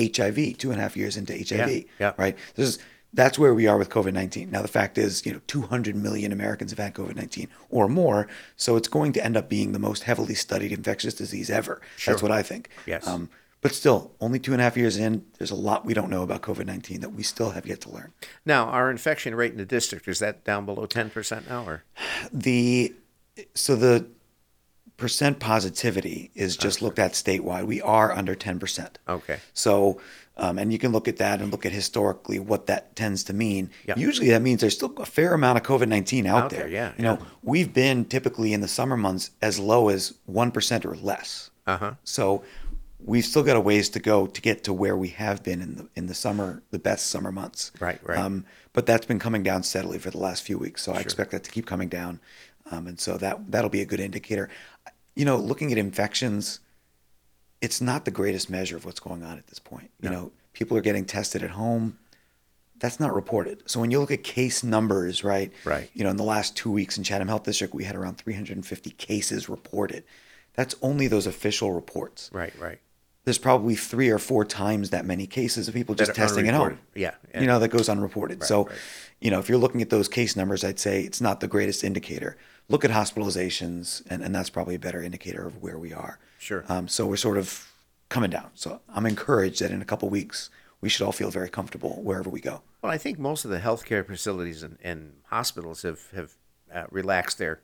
HIV 0.00 0.58
two 0.58 0.70
and 0.70 0.78
a 0.78 0.82
half 0.82 0.96
years 0.96 1.16
into 1.16 1.32
HIV, 1.32 1.84
yeah. 1.98 2.12
right? 2.16 2.36
This 2.54 2.68
is, 2.68 2.78
that's 3.14 3.38
where 3.38 3.54
we 3.54 3.66
are 3.66 3.78
with 3.78 3.88
COVID 3.88 4.12
19. 4.12 4.50
Now, 4.50 4.62
the 4.62 4.68
fact 4.68 4.98
is, 4.98 5.24
you 5.24 5.32
know, 5.32 5.40
200 5.46 5.96
million 5.96 6.32
Americans 6.32 6.70
have 6.72 6.78
had 6.78 6.94
COVID 6.94 7.16
19 7.16 7.48
or 7.70 7.88
more. 7.88 8.28
So 8.56 8.76
it's 8.76 8.88
going 8.88 9.12
to 9.14 9.24
end 9.24 9.36
up 9.36 9.48
being 9.48 9.72
the 9.72 9.78
most 9.78 10.02
heavily 10.02 10.34
studied 10.34 10.72
infectious 10.72 11.14
disease 11.14 11.50
ever. 11.50 11.80
That's 12.06 12.22
what 12.22 12.32
I 12.32 12.42
think. 12.42 12.68
Yes. 12.86 13.06
Um, 13.06 13.30
but 13.60 13.72
still, 13.72 14.12
only 14.20 14.38
two 14.38 14.52
and 14.52 14.60
a 14.60 14.64
half 14.64 14.76
years 14.76 14.96
in, 14.96 15.24
there's 15.38 15.50
a 15.50 15.56
lot 15.56 15.84
we 15.84 15.94
don't 15.94 16.10
know 16.10 16.22
about 16.22 16.42
COVID 16.42 16.66
19 16.66 17.00
that 17.00 17.10
we 17.10 17.22
still 17.22 17.50
have 17.50 17.66
yet 17.66 17.80
to 17.82 17.90
learn. 17.90 18.12
now 18.44 18.66
our 18.66 18.90
infection 18.90 19.34
rate 19.34 19.52
in 19.52 19.58
the 19.58 19.64
district 19.64 20.06
is 20.06 20.20
that 20.20 20.44
down 20.44 20.64
below 20.64 20.86
ten 20.86 21.10
percent 21.10 21.48
now, 21.48 21.64
or 21.64 21.82
The 22.32 22.94
so 23.54 23.74
the 23.74 24.06
percent 24.98 25.38
positivity 25.38 26.30
is 26.34 26.56
just 26.56 26.82
looked 26.82 26.98
at 26.98 27.12
statewide. 27.12 27.64
We 27.66 27.80
are 27.80 28.12
under 28.12 28.34
10%. 28.34 28.88
okay, 29.08 29.38
So, 29.54 30.00
um, 30.36 30.58
and 30.58 30.72
you 30.72 30.78
can 30.78 30.92
look 30.92 31.08
at 31.08 31.16
that 31.16 31.40
and 31.40 31.50
look 31.50 31.64
at 31.64 31.72
historically 31.72 32.38
what 32.38 32.66
that 32.66 32.94
tends 32.96 33.24
to 33.24 33.32
mean. 33.32 33.70
Yeah. 33.86 33.94
Usually 33.96 34.28
that 34.30 34.42
means 34.42 34.60
there's 34.60 34.74
still 34.74 34.92
a 34.98 35.06
fair 35.06 35.32
amount 35.34 35.56
of 35.56 35.64
COVID 35.64 35.88
19 35.88 36.26
out, 36.26 36.44
Out 36.44 36.50
there, 36.50 36.68
yeah, 36.68 36.92
You 36.98 37.04
know, 37.04 37.18
we've 37.42 37.72
been 37.72 38.04
typically 38.04 38.52
in 38.52 38.60
the 38.60 38.68
summer 38.68 38.96
months 38.96 39.30
as 39.40 39.58
low 39.58 39.88
as 39.88 40.14
1% 40.30 40.84
or 40.84 40.94
less. 40.96 41.50
uh 41.66 41.76
huh, 41.78 41.94
So 42.04 42.44
we've 43.00 43.24
still 43.24 43.44
got 43.44 43.56
a 43.56 43.60
ways 43.60 43.88
to 43.90 44.00
go 44.00 44.26
to 44.26 44.40
get 44.40 44.64
to 44.64 44.72
where 44.72 44.96
we 44.96 45.08
have 45.10 45.42
been 45.44 45.62
in 45.62 45.76
the 45.76 45.88
in 45.94 46.06
the 46.08 46.14
summer, 46.14 46.62
the 46.72 46.78
best 46.80 47.06
summer 47.08 47.30
months. 47.32 47.70
Right, 47.80 48.00
right. 48.02 48.18
Um, 48.18 48.44
but 48.72 48.86
that's 48.86 49.06
been 49.06 49.20
coming 49.20 49.42
down 49.44 49.62
steadily 49.62 49.98
for 49.98 50.10
the 50.10 50.18
last 50.18 50.42
few 50.42 50.58
weeks. 50.58 50.82
So 50.82 50.92
I 50.92 50.98
expect 51.00 51.30
that 51.30 51.44
to 51.44 51.50
keep 51.50 51.66
coming 51.66 51.88
down, 51.88 52.20
um, 52.70 52.86
and 52.88 52.98
so 53.00 53.16
that 53.18 53.50
that'll 53.52 53.70
be 53.70 53.80
a 53.82 53.86
good 53.86 54.00
indicator. 54.00 54.48
You 55.18 55.24
know, 55.24 55.36
looking 55.36 55.72
at 55.72 55.78
infections, 55.78 56.60
it's 57.60 57.80
not 57.80 58.04
the 58.04 58.10
greatest 58.10 58.48
measure 58.48 58.76
of 58.76 58.84
what's 58.84 59.00
going 59.00 59.22
on 59.24 59.36
at 59.36 59.48
this 59.48 59.58
point. 59.58 59.90
You 60.00 60.10
know, 60.10 60.32
people 60.52 60.76
are 60.76 60.80
getting 60.80 61.04
tested 61.04 61.42
at 61.42 61.50
home. 61.50 61.98
That's 62.78 63.00
not 63.00 63.12
reported. 63.12 63.68
So 63.68 63.80
when 63.80 63.90
you 63.90 63.98
look 63.98 64.12
at 64.12 64.22
case 64.22 64.62
numbers, 64.62 65.24
right? 65.24 65.52
Right. 65.64 65.90
You 65.92 66.04
know, 66.04 66.10
in 66.10 66.16
the 66.16 66.24
last 66.24 66.56
two 66.56 66.70
weeks 66.70 66.96
in 66.96 67.02
Chatham 67.02 67.26
Health 67.26 67.42
District, 67.42 67.74
we 67.74 67.82
had 67.82 67.96
around 67.96 68.18
350 68.18 68.90
cases 68.90 69.48
reported. 69.48 70.04
That's 70.54 70.76
only 70.82 71.08
those 71.08 71.26
official 71.26 71.72
reports 71.72 72.30
right, 72.32 72.52
right. 72.58 72.78
there's 73.24 73.38
probably 73.38 73.76
three 73.76 74.10
or 74.10 74.18
four 74.18 74.44
times 74.44 74.90
that 74.90 75.04
many 75.04 75.26
cases 75.26 75.68
of 75.68 75.74
people 75.74 75.94
just 75.94 76.14
testing 76.14 76.48
at 76.48 76.54
home. 76.54 76.78
Yeah, 76.94 77.14
yeah. 77.32 77.40
You 77.40 77.46
know, 77.46 77.58
that 77.60 77.68
goes 77.68 77.88
unreported. 77.88 78.42
so, 78.44 78.64
right. 78.64 78.76
you 79.20 79.30
know, 79.30 79.38
if 79.38 79.48
you're 79.48 79.58
looking 79.58 79.82
at 79.82 79.90
those 79.90 80.08
case 80.08 80.36
numbers, 80.36 80.64
I'd 80.64 80.80
say 80.80 81.02
it's 81.02 81.20
not 81.20 81.40
the 81.40 81.48
greatest 81.48 81.84
indicator. 81.84 82.36
Look 82.70 82.84
at 82.84 82.90
hospitalizations, 82.90 84.02
and, 84.10 84.22
and 84.22 84.34
that's 84.34 84.50
probably 84.50 84.74
a 84.74 84.78
better 84.78 85.02
indicator 85.02 85.46
of 85.46 85.62
where 85.62 85.78
we 85.78 85.92
are. 85.92 86.18
Sure. 86.38 86.64
Um, 86.68 86.86
so 86.88 87.06
we're 87.06 87.16
sort 87.16 87.38
of 87.38 87.72
coming 88.08 88.30
down. 88.30 88.50
So 88.54 88.80
I'm 88.88 89.06
encouraged 89.06 89.60
that 89.60 89.70
in 89.70 89.80
a 89.80 89.84
couple 89.86 90.08
weeks, 90.10 90.50
we 90.80 90.88
should 90.88 91.04
all 91.04 91.12
feel 91.12 91.30
very 91.30 91.48
comfortable 91.48 92.00
wherever 92.02 92.28
we 92.30 92.40
go. 92.40 92.62
Well, 92.82 92.92
I 92.92 92.98
think 92.98 93.18
most 93.18 93.44
of 93.44 93.50
the 93.50 93.58
healthcare 93.58 94.06
facilities 94.06 94.62
and, 94.62 94.78
and 94.82 95.14
hospitals 95.26 95.82
have 95.82 96.00
have 96.14 96.34
uh, 96.72 96.84
relaxed 96.90 97.38
their 97.38 97.60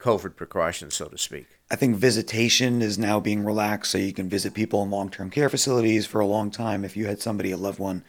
COVID 0.00 0.34
precautions, 0.36 0.94
so 0.94 1.06
to 1.08 1.18
speak. 1.18 1.46
I 1.70 1.76
think 1.76 1.96
visitation 1.96 2.80
is 2.82 2.98
now 2.98 3.20
being 3.20 3.44
relaxed, 3.44 3.90
so 3.92 3.98
you 3.98 4.12
can 4.12 4.28
visit 4.28 4.54
people 4.54 4.82
in 4.82 4.90
long-term 4.90 5.28
care 5.30 5.48
facilities 5.50 6.06
for 6.06 6.20
a 6.20 6.26
long 6.26 6.50
time. 6.50 6.84
If 6.84 6.96
you 6.96 7.06
had 7.06 7.20
somebody, 7.20 7.50
a 7.50 7.56
loved 7.56 7.78
one, 7.78 8.02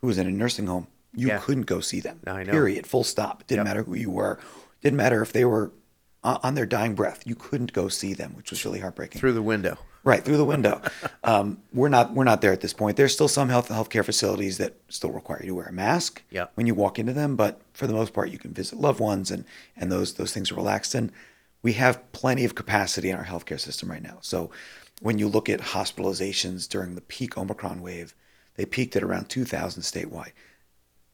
who 0.00 0.06
was 0.06 0.18
in 0.18 0.26
a 0.26 0.30
nursing 0.30 0.66
home, 0.66 0.86
you 1.14 1.28
Yeah. 1.28 1.38
couldn't 1.38 1.66
go 1.66 1.80
see 1.80 2.00
them. 2.00 2.20
I 2.26 2.44
know. 2.44 2.52
Period. 2.52 2.86
Full 2.86 3.04
stop. 3.04 3.42
It 3.42 3.46
didn't 3.48 3.66
Yep. 3.66 3.66
matter 3.66 3.82
who 3.82 3.94
you 3.94 4.10
were. 4.10 4.38
Didn't 4.82 4.96
matter 4.96 5.20
if 5.22 5.32
they 5.32 5.44
were 5.44 5.72
on 6.24 6.54
their 6.54 6.66
dying 6.66 6.94
breath. 6.94 7.26
You 7.26 7.34
couldn't 7.34 7.72
go 7.72 7.88
see 7.88 8.14
them, 8.14 8.34
which 8.36 8.50
was 8.50 8.64
really 8.64 8.80
heartbreaking. 8.80 9.20
Through 9.20 9.32
the 9.32 9.42
window. 9.42 9.78
Right 10.04 10.24
through 10.24 10.36
the 10.36 10.44
window. 10.44 10.80
um, 11.24 11.58
we're 11.72 11.88
not 11.88 12.12
we're 12.14 12.24
not 12.24 12.40
there 12.40 12.52
at 12.52 12.60
this 12.60 12.72
point. 12.72 12.96
There's 12.96 13.12
still 13.12 13.28
some 13.28 13.48
health 13.48 13.68
healthcare 13.68 14.04
facilities 14.04 14.58
that 14.58 14.74
still 14.88 15.10
require 15.10 15.40
you 15.42 15.48
to 15.48 15.54
wear 15.54 15.66
a 15.66 15.72
mask 15.72 16.22
Yeah. 16.30 16.46
when 16.54 16.66
you 16.66 16.74
walk 16.74 16.98
into 16.98 17.12
them, 17.12 17.36
but 17.36 17.60
for 17.72 17.86
the 17.86 17.92
most 17.92 18.12
part, 18.12 18.30
you 18.30 18.38
can 18.38 18.52
visit 18.52 18.78
loved 18.78 19.00
ones 19.00 19.30
and 19.30 19.44
and 19.76 19.90
those 19.92 20.14
those 20.14 20.32
things 20.32 20.50
are 20.50 20.56
relaxed. 20.56 20.94
And 20.94 21.12
we 21.62 21.74
have 21.74 22.10
plenty 22.12 22.44
of 22.44 22.54
capacity 22.56 23.10
in 23.10 23.16
our 23.16 23.24
healthcare 23.24 23.60
system 23.60 23.90
right 23.90 24.02
now. 24.02 24.18
So 24.20 24.50
when 25.00 25.18
you 25.18 25.28
look 25.28 25.48
at 25.48 25.60
hospitalizations 25.60 26.68
during 26.68 26.94
the 26.94 27.00
peak 27.00 27.36
Omicron 27.38 27.80
wave, 27.82 28.14
they 28.56 28.64
peaked 28.64 28.96
at 28.96 29.02
around 29.02 29.28
2,000 29.28 29.82
statewide. 29.82 30.32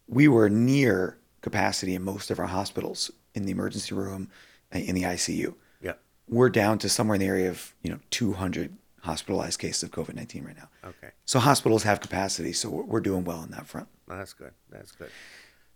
We 0.06 0.28
were 0.28 0.48
near 0.48 1.18
capacity 1.42 1.94
in 1.94 2.02
most 2.02 2.30
of 2.30 2.38
our 2.38 2.46
hospitals 2.46 3.10
in 3.34 3.44
the 3.44 3.52
emergency 3.52 3.94
room, 3.94 4.30
in 4.72 4.94
the 4.94 5.02
ICU 5.02 5.54
Yeah. 5.80 5.92
we're 6.28 6.50
down 6.50 6.78
to 6.78 6.88
somewhere 6.88 7.14
in 7.14 7.20
the 7.20 7.26
area 7.26 7.48
of 7.48 7.74
you 7.82 7.90
know 7.90 7.98
200 8.10 8.76
hospitalized 9.02 9.58
cases 9.58 9.82
of 9.84 9.90
COVID 9.90 10.14
19 10.14 10.44
right 10.44 10.56
now. 10.56 10.68
Okay. 10.84 11.10
So 11.24 11.38
hospitals 11.38 11.84
have 11.84 12.00
capacity, 12.00 12.52
so 12.52 12.68
we're, 12.68 12.82
we're 12.82 13.00
doing 13.00 13.24
well 13.24 13.38
on 13.38 13.50
that 13.52 13.66
front. 13.66 13.88
Well, 14.06 14.18
that's 14.18 14.32
good. 14.32 14.52
That's 14.70 14.92
good. 14.92 15.10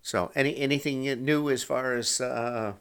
So, 0.03 0.33
any 0.35 0.57
anything 0.59 1.03
new 1.25 1.49
as 1.49 1.63
far 1.63 1.95
as 1.95 2.21
uh, 2.21 2.73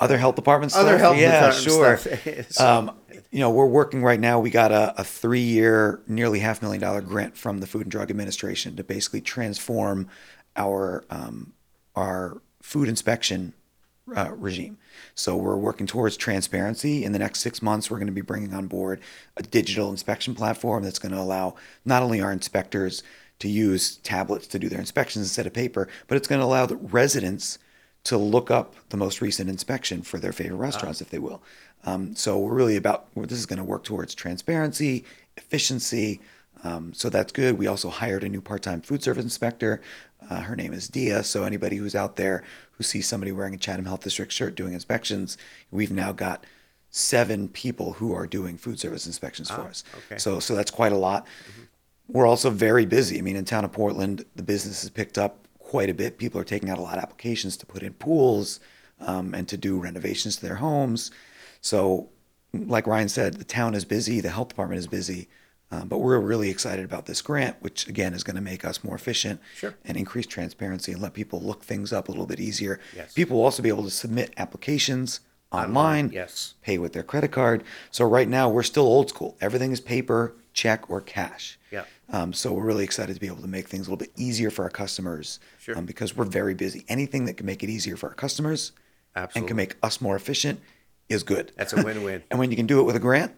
Other 0.00 0.16
health 0.16 0.34
department 0.36 0.72
stuff? 0.72 0.86
other 0.86 0.96
health 0.98 1.18
yeah, 1.18 1.50
department 1.52 2.14
sure. 2.24 2.44
So- 2.48 2.66
Um, 2.66 2.96
you 3.30 3.40
know, 3.40 3.50
we're 3.50 3.66
working 3.66 4.02
right 4.02 4.18
now. 4.18 4.40
We 4.40 4.50
got 4.50 4.72
a, 4.72 4.94
a 4.98 5.04
three-year, 5.04 6.00
nearly 6.06 6.38
half 6.40 6.62
million 6.62 6.80
dollar 6.80 7.02
grant 7.02 7.36
from 7.36 7.58
the 7.60 7.66
Food 7.66 7.82
and 7.82 7.90
Drug 7.90 8.10
Administration 8.10 8.74
to 8.76 8.84
basically 8.84 9.20
transform 9.20 10.08
our 10.56 11.04
um, 11.10 11.52
our 11.94 12.40
food 12.62 12.88
inspection 12.88 13.52
uh, 14.14 14.30
regime. 14.32 14.78
So 15.14 15.36
we're 15.36 15.56
working 15.56 15.86
towards 15.86 16.16
transparency. 16.16 17.04
In 17.04 17.12
the 17.12 17.18
next 17.18 17.40
six 17.40 17.60
months, 17.62 17.90
we're 17.90 17.98
going 17.98 18.06
to 18.06 18.12
be 18.12 18.20
bringing 18.20 18.54
on 18.54 18.66
board 18.66 19.00
a 19.36 19.42
digital 19.42 19.90
inspection 19.90 20.34
platform 20.34 20.84
that's 20.84 20.98
going 20.98 21.12
to 21.12 21.20
allow 21.20 21.56
not 21.84 22.02
only 22.02 22.20
our 22.20 22.32
inspectors 22.32 23.02
to 23.38 23.48
use 23.48 23.96
tablets 23.96 24.46
to 24.46 24.58
do 24.58 24.68
their 24.68 24.80
inspections 24.80 25.24
instead 25.24 25.46
of 25.46 25.52
paper, 25.52 25.88
but 26.06 26.16
it's 26.16 26.28
going 26.28 26.40
to 26.40 26.46
allow 26.46 26.66
the 26.66 26.76
residents 26.76 27.58
to 28.04 28.16
look 28.16 28.50
up 28.50 28.74
the 28.90 28.96
most 28.96 29.20
recent 29.20 29.50
inspection 29.50 30.00
for 30.00 30.18
their 30.18 30.32
favorite 30.32 30.58
restaurants, 30.58 31.00
if 31.00 31.10
they 31.10 31.18
will. 31.18 31.42
Um, 31.84 32.14
so 32.14 32.38
we're 32.38 32.54
really 32.54 32.76
about 32.76 33.08
this 33.16 33.38
is 33.38 33.46
going 33.46 33.58
to 33.58 33.64
work 33.64 33.84
towards 33.84 34.14
transparency, 34.14 35.04
efficiency. 35.36 36.20
Um, 36.64 36.94
so 36.94 37.10
that's 37.10 37.32
good. 37.32 37.58
We 37.58 37.66
also 37.66 37.90
hired 37.90 38.24
a 38.24 38.28
new 38.28 38.40
part-time 38.40 38.80
food 38.80 39.02
service 39.02 39.24
inspector. 39.24 39.82
Uh, 40.28 40.40
her 40.40 40.56
name 40.56 40.72
is 40.72 40.88
Dia. 40.88 41.22
So 41.22 41.44
anybody 41.44 41.76
who's 41.76 41.94
out 41.94 42.16
there 42.16 42.42
who 42.72 42.84
sees 42.84 43.06
somebody 43.06 43.32
wearing 43.32 43.54
a 43.54 43.58
Chatham 43.58 43.84
Health 43.84 44.02
District 44.02 44.32
shirt 44.32 44.54
doing 44.54 44.72
inspections, 44.72 45.38
we've 45.70 45.92
now 45.92 46.12
got 46.12 46.44
seven 46.90 47.48
people 47.48 47.94
who 47.94 48.14
are 48.14 48.26
doing 48.26 48.56
food 48.56 48.80
service 48.80 49.06
inspections 49.06 49.50
for 49.50 49.62
us. 49.62 49.84
okay. 50.06 50.18
So 50.18 50.40
so 50.40 50.54
that's 50.54 50.70
quite 50.70 50.92
a 50.92 50.96
lot. 50.96 51.26
We're 52.08 52.26
also 52.26 52.50
very 52.50 52.86
busy. 52.86 53.18
I 53.18 53.22
mean, 53.22 53.36
in 53.36 53.44
town 53.44 53.64
of 53.64 53.72
Portland, 53.72 54.24
the 54.36 54.42
business 54.42 54.82
has 54.82 54.90
picked 54.90 55.18
up 55.18 55.46
quite 55.58 55.90
a 55.90 55.94
bit. 55.94 56.18
People 56.18 56.40
are 56.40 56.44
taking 56.44 56.70
out 56.70 56.78
a 56.78 56.82
lot 56.82 56.96
of 56.96 57.02
applications 57.02 57.56
to 57.58 57.66
put 57.66 57.82
in 57.82 57.92
pools 57.94 58.60
um, 59.00 59.34
and 59.34 59.48
to 59.48 59.56
do 59.56 59.78
renovations 59.78 60.36
to 60.36 60.46
their 60.46 60.56
homes. 60.56 61.10
So, 61.60 62.08
like 62.54 62.86
Ryan 62.86 63.08
said, 63.08 63.34
the 63.34 63.44
town 63.44 63.74
is 63.74 63.84
busy, 63.84 64.20
the 64.20 64.30
health 64.30 64.48
department 64.48 64.78
is 64.78 64.86
busy, 64.86 65.28
um, 65.70 65.88
but 65.88 65.98
we're 65.98 66.18
really 66.20 66.48
excited 66.50 66.84
about 66.84 67.06
this 67.06 67.20
grant, 67.22 67.56
which 67.60 67.88
again 67.88 68.14
is 68.14 68.22
going 68.22 68.36
to 68.36 68.42
make 68.42 68.64
us 68.64 68.84
more 68.84 68.94
efficient 68.94 69.40
Sure. 69.56 69.74
and 69.84 69.96
increase 69.96 70.26
transparency 70.26 70.92
and 70.92 71.02
let 71.02 71.12
people 71.14 71.40
look 71.40 71.64
things 71.64 71.92
up 71.92 72.08
a 72.08 72.12
little 72.12 72.26
bit 72.26 72.38
easier. 72.40 72.78
Yes. 72.94 73.12
People 73.14 73.36
will 73.38 73.44
also 73.44 73.62
be 73.62 73.68
able 73.68 73.84
to 73.84 73.90
submit 73.90 74.32
applications 74.36 75.20
online, 75.52 76.10
yes. 76.12 76.54
pay 76.62 76.78
with 76.78 76.92
their 76.92 77.02
credit 77.02 77.32
card. 77.32 77.64
So 77.90 78.04
right 78.04 78.28
now 78.28 78.48
we're 78.48 78.62
still 78.62 78.84
old 78.84 79.08
school. 79.08 79.36
Everything 79.40 79.72
is 79.72 79.80
paper, 79.80 80.34
check, 80.52 80.88
or 80.90 81.00
cash. 81.00 81.58
Yeah. 81.70 81.84
Um, 82.12 82.32
so 82.32 82.52
we're 82.52 82.64
really 82.64 82.84
excited 82.84 83.14
to 83.14 83.20
be 83.20 83.26
able 83.26 83.42
to 83.42 83.48
make 83.48 83.68
things 83.68 83.86
a 83.86 83.90
little 83.90 83.96
bit 84.04 84.12
easier 84.16 84.50
for 84.50 84.62
our 84.64 84.70
customers 84.70 85.40
Sure. 85.58 85.76
um, 85.78 85.86
because 85.86 86.16
we're 86.16 86.24
very 86.24 86.54
busy. 86.54 86.84
Anything 86.88 87.24
that 87.26 87.34
can 87.38 87.46
make 87.46 87.62
it 87.62 87.70
easier 87.70 87.96
for 87.96 88.08
our 88.08 88.14
customers 88.14 88.72
Absolutely. 89.14 89.38
and 89.40 89.48
can 89.48 89.56
make 89.56 89.76
us 89.82 90.00
more 90.00 90.14
efficient 90.16 90.60
is 91.08 91.22
good. 91.22 91.52
That's 91.56 91.72
a 91.72 91.82
win-win. 91.84 92.22
and 92.30 92.38
when 92.38 92.50
you 92.50 92.56
can 92.56 92.66
do 92.66 92.80
it 92.80 92.84
with 92.84 92.96
a 92.96 93.00
grant, 93.00 93.32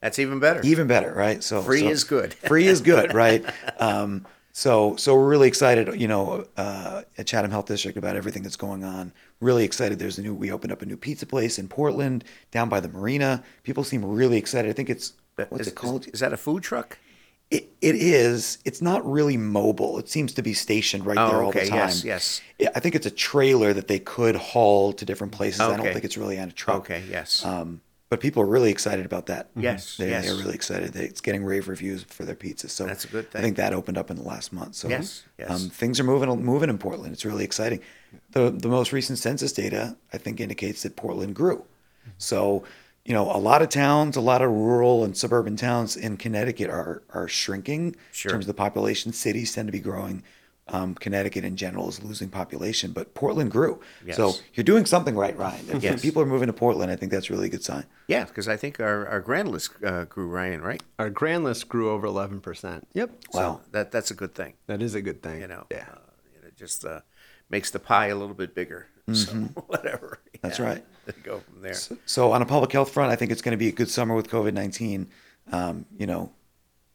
That's 0.00 0.18
even 0.18 0.38
better. 0.40 0.60
even 0.64 0.86
better, 0.86 1.12
right? 1.12 1.42
So 1.42 1.62
Free 1.62 1.80
so- 1.80 1.88
is 1.88 2.04
good. 2.04 2.34
free 2.48 2.66
is 2.66 2.80
good, 2.80 3.14
right? 3.14 3.44
Um, 3.78 4.26
so 4.52 4.96
so 4.96 5.14
we're 5.14 5.28
really 5.28 5.48
excited, 5.48 6.00
you 6.00 6.08
know, 6.08 6.46
uh, 6.56 7.02
at 7.18 7.26
Chatham 7.26 7.50
Health 7.50 7.66
District 7.66 7.96
about 7.96 8.16
everything 8.16 8.42
that's 8.42 8.56
going 8.56 8.82
on. 8.82 9.12
Really 9.40 9.64
excited. 9.64 9.98
There's 9.98 10.18
a 10.18 10.22
new. 10.22 10.34
We 10.34 10.50
opened 10.50 10.72
up 10.72 10.82
a 10.82 10.86
new 10.86 10.96
pizza 10.96 11.24
place 11.26 11.58
in 11.58 11.68
Portland, 11.68 12.24
down 12.50 12.68
by 12.68 12.80
the 12.80 12.88
marina. 12.88 13.42
People 13.62 13.84
seem 13.84 14.04
really 14.04 14.38
excited. 14.38 14.68
I 14.68 14.72
think 14.72 14.90
it's 14.90 15.12
what's 15.36 15.62
Is- 15.62 15.68
it 15.68 15.74
called? 15.76 16.06
Is, 16.08 16.14
is 16.14 16.20
that 16.20 16.32
a 16.32 16.36
food 16.36 16.62
truck? 16.62 16.98
It, 17.50 17.68
it 17.80 17.96
is. 17.96 18.58
It's 18.64 18.80
not 18.80 19.04
really 19.10 19.36
mobile. 19.36 19.98
It 19.98 20.08
seems 20.08 20.32
to 20.34 20.42
be 20.42 20.54
stationed 20.54 21.04
right 21.04 21.18
Oh, 21.18 21.28
there 21.30 21.42
all 21.42 21.48
okay. 21.48 21.64
the 21.64 21.70
time. 21.70 21.78
Yes, 21.78 22.04
yes. 22.04 22.40
I 22.76 22.78
think 22.78 22.94
it's 22.94 23.06
a 23.06 23.10
trailer 23.10 23.72
that 23.72 23.88
they 23.88 23.98
could 23.98 24.36
haul 24.36 24.92
to 24.92 25.04
different 25.04 25.32
places. 25.32 25.58
I 25.60 25.76
don't 25.76 25.92
think 25.92 26.04
it's 26.04 26.16
really 26.16 26.38
on 26.38 26.48
a 26.48 26.52
truck. 26.52 26.76
Okay, 26.82 27.02
yes. 27.10 27.44
Um, 27.44 27.80
but 28.10 28.20
people 28.20 28.42
are 28.42 28.46
really 28.46 28.70
excited 28.70 29.06
about 29.06 29.26
that. 29.26 29.48
Yes, 29.56 29.96
they, 29.96 30.10
yes. 30.10 30.26
they're 30.26 30.34
really 30.34 30.54
excited. 30.54 30.92
They- 30.92 31.04
It's 31.06 31.20
getting 31.22 31.44
rave 31.44 31.68
reviews 31.68 32.02
for 32.02 32.24
their 32.24 32.34
pizzas. 32.34 32.70
So 32.70 32.84
That's 32.84 33.04
a 33.04 33.08
good 33.08 33.30
thing. 33.30 33.38
I 33.40 33.42
think 33.42 33.56
that 33.56 33.72
opened 33.72 33.96
up 33.96 34.10
in 34.10 34.16
the 34.16 34.22
last 34.24 34.52
month. 34.52 34.74
So 34.74 34.88
Yes, 34.88 35.22
yes. 35.38 35.48
Um, 35.50 35.70
things 35.70 35.98
are 35.98 36.04
moving 36.04 36.28
moving 36.44 36.68
in 36.68 36.76
Portland. 36.76 37.12
It's 37.14 37.24
really 37.24 37.44
exciting. 37.44 37.80
The 38.32 38.50
the 38.50 38.68
most 38.68 38.92
recent 38.92 39.18
census 39.18 39.52
data 39.52 39.96
I 40.12 40.18
think 40.18 40.40
indicates 40.40 40.82
that 40.82 40.96
Portland 40.96 41.34
grew. 41.34 41.64
So 42.18 42.64
you 43.04 43.14
know, 43.14 43.34
a 43.34 43.38
lot 43.38 43.62
of 43.62 43.70
towns, 43.70 44.14
a 44.16 44.20
lot 44.20 44.42
of 44.42 44.50
rural 44.50 45.04
and 45.04 45.16
suburban 45.16 45.56
towns 45.56 45.96
in 45.96 46.16
Connecticut 46.16 46.68
are 46.68 47.02
are 47.14 47.28
shrinking 47.28 47.96
Sure. 48.12 48.30
in 48.30 48.34
terms 48.34 48.44
of 48.44 48.48
the 48.48 48.54
population. 48.62 49.12
Cities 49.12 49.54
tend 49.54 49.68
to 49.68 49.72
be 49.72 49.78
growing. 49.80 50.22
Um, 50.72 50.94
Connecticut 50.94 51.44
in 51.44 51.56
general 51.56 51.88
is 51.88 52.02
losing 52.02 52.28
population, 52.28 52.92
but 52.92 53.12
Portland 53.14 53.50
grew. 53.50 53.80
So 54.12 54.34
you're 54.54 54.64
doing 54.64 54.86
something 54.86 55.16
right, 55.16 55.36
Ryan. 55.36 55.66
If 55.68 55.82
Yes. 55.82 56.00
people 56.00 56.22
are 56.22 56.26
moving 56.26 56.46
to 56.46 56.52
Portland, 56.52 56.92
I 56.92 56.96
think 56.96 57.10
that's 57.10 57.28
a 57.28 57.32
really 57.32 57.48
good 57.48 57.64
sign. 57.64 57.84
yeah, 58.06 58.24
because 58.24 58.46
I 58.48 58.56
think 58.56 58.78
our, 58.80 59.06
our 59.08 59.20
grand 59.20 59.48
list 59.50 59.70
uh, 59.84 60.04
grew, 60.04 60.28
Ryan, 60.28 60.62
right? 60.62 60.82
Our 60.98 61.10
grand 61.10 61.42
list 61.44 61.68
grew 61.68 61.90
over 61.90 62.06
11%. 62.06 62.84
Yep. 62.94 63.10
Wow. 63.34 63.60
That 63.72 63.90
That's 63.90 64.10
a 64.10 64.14
good 64.14 64.34
thing. 64.34 64.54
That 64.68 64.80
is 64.80 64.94
a 64.94 65.02
good 65.02 65.22
thing. 65.22 65.40
You 65.40 65.48
know, 65.48 65.66
Yeah. 65.70 65.86
uh, 65.90 66.46
it 66.46 66.56
just 66.56 66.84
uh, 66.84 67.00
makes 67.48 67.70
the 67.70 67.78
pie 67.80 68.06
a 68.08 68.14
little 68.16 68.34
bit 68.34 68.54
bigger. 68.54 68.86
So 69.12 69.32
whatever. 69.66 70.20
Mm-hmm. 70.28 70.38
That's 70.42 70.60
right. 70.60 70.84
Go 71.24 71.40
from 71.40 71.62
there. 71.62 71.74
So 72.06 72.30
on 72.30 72.42
a 72.42 72.46
public 72.46 72.70
health 72.70 72.92
front, 72.92 73.10
I 73.10 73.16
think 73.16 73.32
it's 73.32 73.42
going 73.42 73.52
to 73.52 73.58
be 73.58 73.66
a 73.66 73.72
good 73.72 73.88
summer 73.90 74.14
with 74.14 74.28
COVID 74.30 74.52
nineteen. 74.54 75.08
Um, 75.50 75.84
you 75.98 76.06
know, 76.06 76.30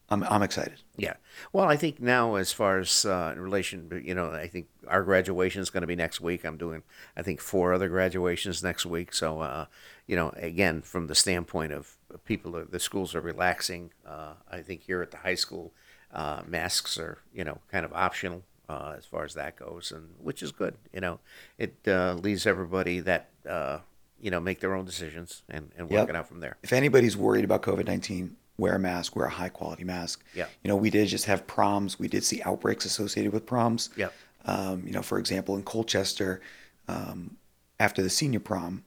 I'm 0.10 0.24
I'm 0.24 0.44
excited. 0.44 0.82
Yeah. 0.98 1.16
Well, 1.52 1.66
I 1.66 1.78
think 1.78 2.00
now, 2.00 2.36
as 2.36 2.52
far 2.52 2.78
as 2.80 3.06
uh, 3.06 3.32
in 3.34 3.42
relation, 3.42 4.02
you 4.06 4.14
know, 4.14 4.32
I 4.32 4.48
think 4.48 4.68
our 4.88 5.04
graduation 5.04 5.62
is 5.62 5.70
going 5.72 5.82
to 5.82 5.88
be 5.88 5.96
next 5.96 6.22
week. 6.22 6.46
I'm 6.46 6.58
doing, 6.58 6.84
I 7.18 7.24
think, 7.24 7.42
four 7.42 7.74
other 7.74 7.90
graduations 7.90 8.62
next 8.64 8.86
week. 8.86 9.14
So, 9.14 9.42
uh, 9.42 9.66
you 10.06 10.16
know, 10.16 10.30
again, 10.36 10.82
from 10.82 11.08
the 11.08 11.16
standpoint 11.16 11.74
of 11.74 11.98
people, 12.24 12.64
the 12.70 12.80
schools 12.80 13.16
are 13.16 13.22
relaxing. 13.22 13.92
Uh, 14.06 14.34
I 14.52 14.62
think 14.62 14.84
here 14.84 15.02
at 15.02 15.10
the 15.10 15.18
high 15.18 15.36
school, 15.36 15.74
uh, 16.14 16.44
masks 16.48 17.00
are, 17.00 17.18
you 17.34 17.44
know, 17.44 17.58
kind 17.72 17.84
of 17.84 17.92
optional 17.94 18.44
uh, 18.70 18.94
as 18.98 19.06
far 19.06 19.24
as 19.26 19.34
that 19.34 19.56
goes, 19.56 19.92
and 19.92 20.10
which 20.22 20.44
is 20.44 20.52
good. 20.52 20.76
You 20.94 21.02
know, 21.02 21.20
it 21.58 21.76
uh, 21.88 22.14
leaves 22.14 22.46
everybody 22.46 23.00
that, 23.00 23.32
uh, 23.50 23.80
you 24.22 24.30
know, 24.30 24.40
make 24.40 24.60
their 24.60 24.76
own 24.76 24.86
decisions 24.86 25.42
and, 25.50 25.72
and 25.76 25.90
work 25.90 26.08
Yep. 26.08 26.10
it 26.10 26.16
out 26.16 26.28
from 26.28 26.42
there. 26.42 26.58
If 26.62 26.74
anybody's 26.74 27.18
worried 27.18 27.44
about 27.44 27.64
COVID 27.64 27.88
nineteen, 27.88 28.38
wear 28.58 28.76
a 28.76 28.80
mask. 28.80 29.16
Wear 29.16 29.26
a 29.26 29.30
high 29.32 29.50
quality 29.50 29.84
mask. 29.84 30.24
Yeah. 30.34 30.46
You 30.64 30.70
know, 30.70 30.76
we 30.76 30.90
did 30.90 31.08
just 31.08 31.26
have 31.26 31.46
proms. 31.48 32.00
We 32.00 32.08
did 32.08 32.24
see 32.24 32.42
outbreaks 32.44 32.86
associated 32.86 33.34
with 33.34 33.46
proms. 33.46 33.90
Yeah. 33.96 34.10
Um, 34.46 34.84
you 34.86 34.92
know, 34.94 35.02
for 35.02 35.18
example, 35.18 35.56
in 35.56 35.64
Colchester, 35.64 36.42
um, 36.88 37.38
after 37.80 38.02
the 38.02 38.10
senior 38.10 38.40
prom, 38.40 38.84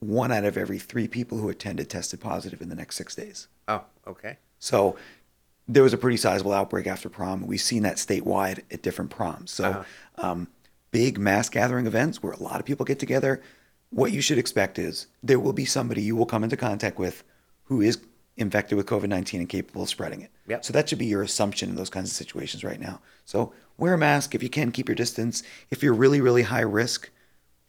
one 0.00 0.32
out 0.32 0.44
of 0.44 0.56
every 0.56 0.78
three 0.78 1.08
people 1.08 1.38
who 1.38 1.48
attended 1.48 1.88
tested 1.90 2.20
positive 2.20 2.60
in 2.60 2.68
the 2.68 2.74
next 2.74 2.96
six 2.96 3.14
days. 3.14 3.48
Oh, 3.68 3.82
okay. 4.06 4.38
So 4.58 4.96
there 5.68 5.82
was 5.82 5.92
a 5.92 5.98
pretty 5.98 6.16
sizable 6.16 6.52
outbreak 6.52 6.86
after 6.86 7.08
prom. 7.08 7.46
We've 7.46 7.60
seen 7.60 7.82
that 7.84 7.96
statewide 7.96 8.60
at 8.70 8.82
different 8.82 9.10
proms. 9.10 9.50
So 9.50 9.64
Uh-huh. 9.70 9.84
um, 10.30 10.48
big 10.90 11.18
mass 11.18 11.48
gathering 11.48 11.86
events 11.86 12.22
where 12.22 12.32
a 12.32 12.42
lot 12.42 12.60
of 12.60 12.66
people 12.66 12.84
get 12.84 12.98
together. 12.98 13.42
What 13.90 14.12
you 14.12 14.20
should 14.20 14.38
expect 14.38 14.78
is 14.78 15.06
there 15.22 15.40
will 15.40 15.52
be 15.52 15.64
somebody 15.64 16.02
you 16.02 16.16
will 16.16 16.26
come 16.26 16.44
into 16.44 16.56
contact 16.56 16.98
with 16.98 17.22
who 17.64 17.80
is 17.80 17.98
infected 18.36 18.76
with 18.76 18.86
COVID 18.86 19.08
19 19.08 19.40
and 19.40 19.48
capable 19.48 19.82
of 19.82 19.88
spreading 19.88 20.20
it. 20.22 20.30
Yep. 20.46 20.64
So 20.64 20.72
that 20.72 20.88
should 20.88 20.98
be 20.98 21.06
your 21.06 21.22
assumption 21.22 21.70
in 21.70 21.76
those 21.76 21.90
kinds 21.90 22.10
of 22.10 22.16
situations 22.16 22.64
right 22.64 22.80
now. 22.80 23.00
So 23.24 23.52
wear 23.78 23.94
a 23.94 23.98
mask 23.98 24.34
if 24.34 24.42
you 24.42 24.48
can, 24.48 24.72
keep 24.72 24.88
your 24.88 24.96
distance. 24.96 25.42
If 25.70 25.82
you're 25.82 25.94
really, 25.94 26.20
really 26.20 26.42
high 26.42 26.60
risk, 26.60 27.10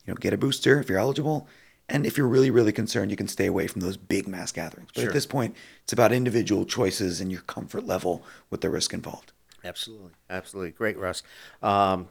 you 0.06 0.14
know, 0.14 0.18
get 0.18 0.34
a 0.34 0.38
booster 0.38 0.80
if 0.80 0.90
you're 0.90 1.00
eligible. 1.00 1.48
And 1.88 2.06
if 2.06 2.18
you're 2.18 2.28
really, 2.28 2.50
really 2.50 2.72
concerned, 2.72 3.12
you 3.12 3.18
can 3.18 3.28
stay 3.28 3.46
away 3.46 3.68
from 3.68 3.82
those 3.82 3.96
big 3.96 4.28
mass 4.28 4.52
gatherings. 4.52 4.90
But 4.94 5.02
Sure. 5.02 5.10
at 5.10 5.14
this 5.14 5.28
point, 5.28 5.56
it's 5.84 5.94
about 5.94 6.12
individual 6.12 6.66
choices 6.66 7.22
and 7.22 7.32
your 7.32 7.42
comfort 7.42 7.86
level 7.86 8.24
with 8.50 8.62
the 8.62 8.72
risk 8.72 8.92
involved. 8.92 9.34
Absolutely, 9.64 10.12
absolutely, 10.30 10.72
great, 10.72 10.98
Russ. 10.98 11.22
Um, 11.62 12.10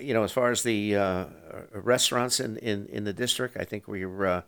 you 0.00 0.14
know, 0.14 0.24
as 0.24 0.32
far 0.32 0.50
as 0.50 0.62
the 0.62 0.96
uh, 0.96 1.26
restaurants 1.72 2.40
in, 2.40 2.56
in, 2.58 2.86
in 2.86 3.04
the 3.04 3.12
district, 3.12 3.56
I 3.56 3.64
think 3.64 3.86
we're 3.86 4.26
uh, 4.26 4.42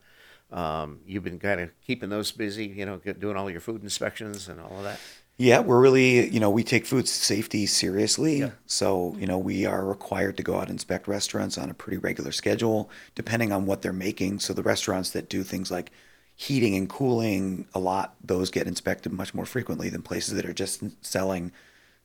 um, 0.54 1.00
you've 1.06 1.24
been 1.24 1.38
kind 1.38 1.60
of 1.60 1.70
keeping 1.82 2.08
those 2.08 2.32
busy. 2.32 2.66
You 2.66 2.86
know, 2.86 2.96
doing 2.98 3.36
all 3.36 3.50
your 3.50 3.60
food 3.60 3.82
inspections 3.82 4.48
and 4.48 4.60
all 4.60 4.78
of 4.78 4.84
that. 4.84 5.00
Yeah, 5.36 5.58
we're 5.60 5.80
really, 5.80 6.28
you 6.30 6.38
know, 6.38 6.48
we 6.48 6.62
take 6.62 6.86
food 6.86 7.08
safety 7.08 7.66
seriously. 7.66 8.52
So, 8.66 9.16
you 9.18 9.26
know, 9.26 9.36
we 9.36 9.66
are 9.66 9.84
required 9.84 10.36
to 10.36 10.44
go 10.44 10.54
out 10.54 10.62
and 10.62 10.70
inspect 10.70 11.08
restaurants 11.08 11.58
on 11.58 11.70
a 11.70 11.74
pretty 11.74 11.98
regular 11.98 12.30
schedule, 12.30 12.88
depending 13.16 13.50
on 13.50 13.66
what 13.66 13.82
they're 13.82 13.92
making. 13.92 14.38
So, 14.38 14.52
the 14.52 14.62
restaurants 14.62 15.10
that 15.10 15.28
do 15.28 15.42
things 15.42 15.72
like 15.72 15.90
heating 16.36 16.76
and 16.76 16.88
cooling 16.88 17.66
a 17.74 17.80
lot, 17.80 18.14
those 18.22 18.50
get 18.52 18.68
inspected 18.68 19.12
much 19.12 19.34
more 19.34 19.44
frequently 19.44 19.88
than 19.88 20.02
places 20.02 20.34
that 20.34 20.46
are 20.46 20.52
just 20.52 20.84
selling, 21.04 21.50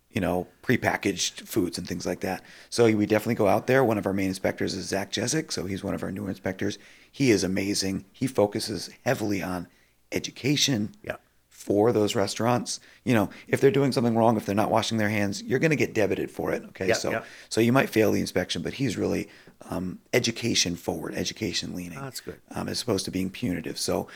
you 0.09 0.21
know, 0.21 0.47
prepackaged 0.63 1.41
foods 1.41 1.77
and 1.77 1.87
things 1.87 2.07
like 2.07 2.21
that. 2.21 2.41
So, 2.71 2.85
we 2.85 3.05
definitely 3.05 3.35
go 3.35 3.47
out 3.47 3.67
there. 3.67 3.83
One 3.83 3.99
of 3.99 4.07
our 4.07 4.13
main 4.13 4.29
inspectors 4.29 4.73
is 4.73 4.87
Zach 4.87 5.11
Jesic. 5.11 5.51
So, 5.51 5.65
he's 5.67 5.83
one 5.83 5.93
of 5.93 6.01
our 6.01 6.11
newer 6.11 6.29
inspectors. 6.29 6.79
He 7.11 7.31
is 7.31 7.43
amazing. 7.43 8.05
He 8.11 8.27
focuses 8.27 8.89
heavily 9.05 9.41
on 9.41 9.67
education 10.11 10.95
Yeah. 11.03 11.17
for 11.47 11.91
those 11.91 12.15
restaurants. 12.15 12.79
You 13.03 13.13
know, 13.13 13.29
if 13.47 13.61
they're 13.61 13.71
doing 13.71 13.91
something 13.91 14.15
wrong, 14.15 14.37
if 14.37 14.45
they're 14.45 14.55
not 14.55 14.71
washing 14.71 14.97
their 14.97 15.09
hands, 15.09 15.43
you're 15.43 15.59
going 15.59 15.69
to 15.71 15.75
get 15.75 15.93
debited 15.93 16.31
for 16.31 16.51
it. 16.51 16.63
Okay, 16.69 16.87
Yeah, 16.87 16.93
so 16.95 17.11
yeah. 17.11 17.23
so 17.49 17.61
you 17.61 17.71
might 17.71 17.89
fail 17.89 18.11
the 18.11 18.19
inspection, 18.19 18.61
but 18.61 18.73
he's 18.73 18.97
really 18.97 19.27
um, 19.69 19.99
education 20.13 20.75
forward, 20.75 21.13
education 21.15 21.75
leaning. 21.75 21.97
Oh, 21.97 22.03
that's 22.03 22.21
good. 22.21 22.39
Um, 22.51 22.67
as 22.69 22.81
opposed 22.81 23.05
to 23.05 23.11
being 23.11 23.29
punitive. 23.29 23.77
So, 23.77 24.07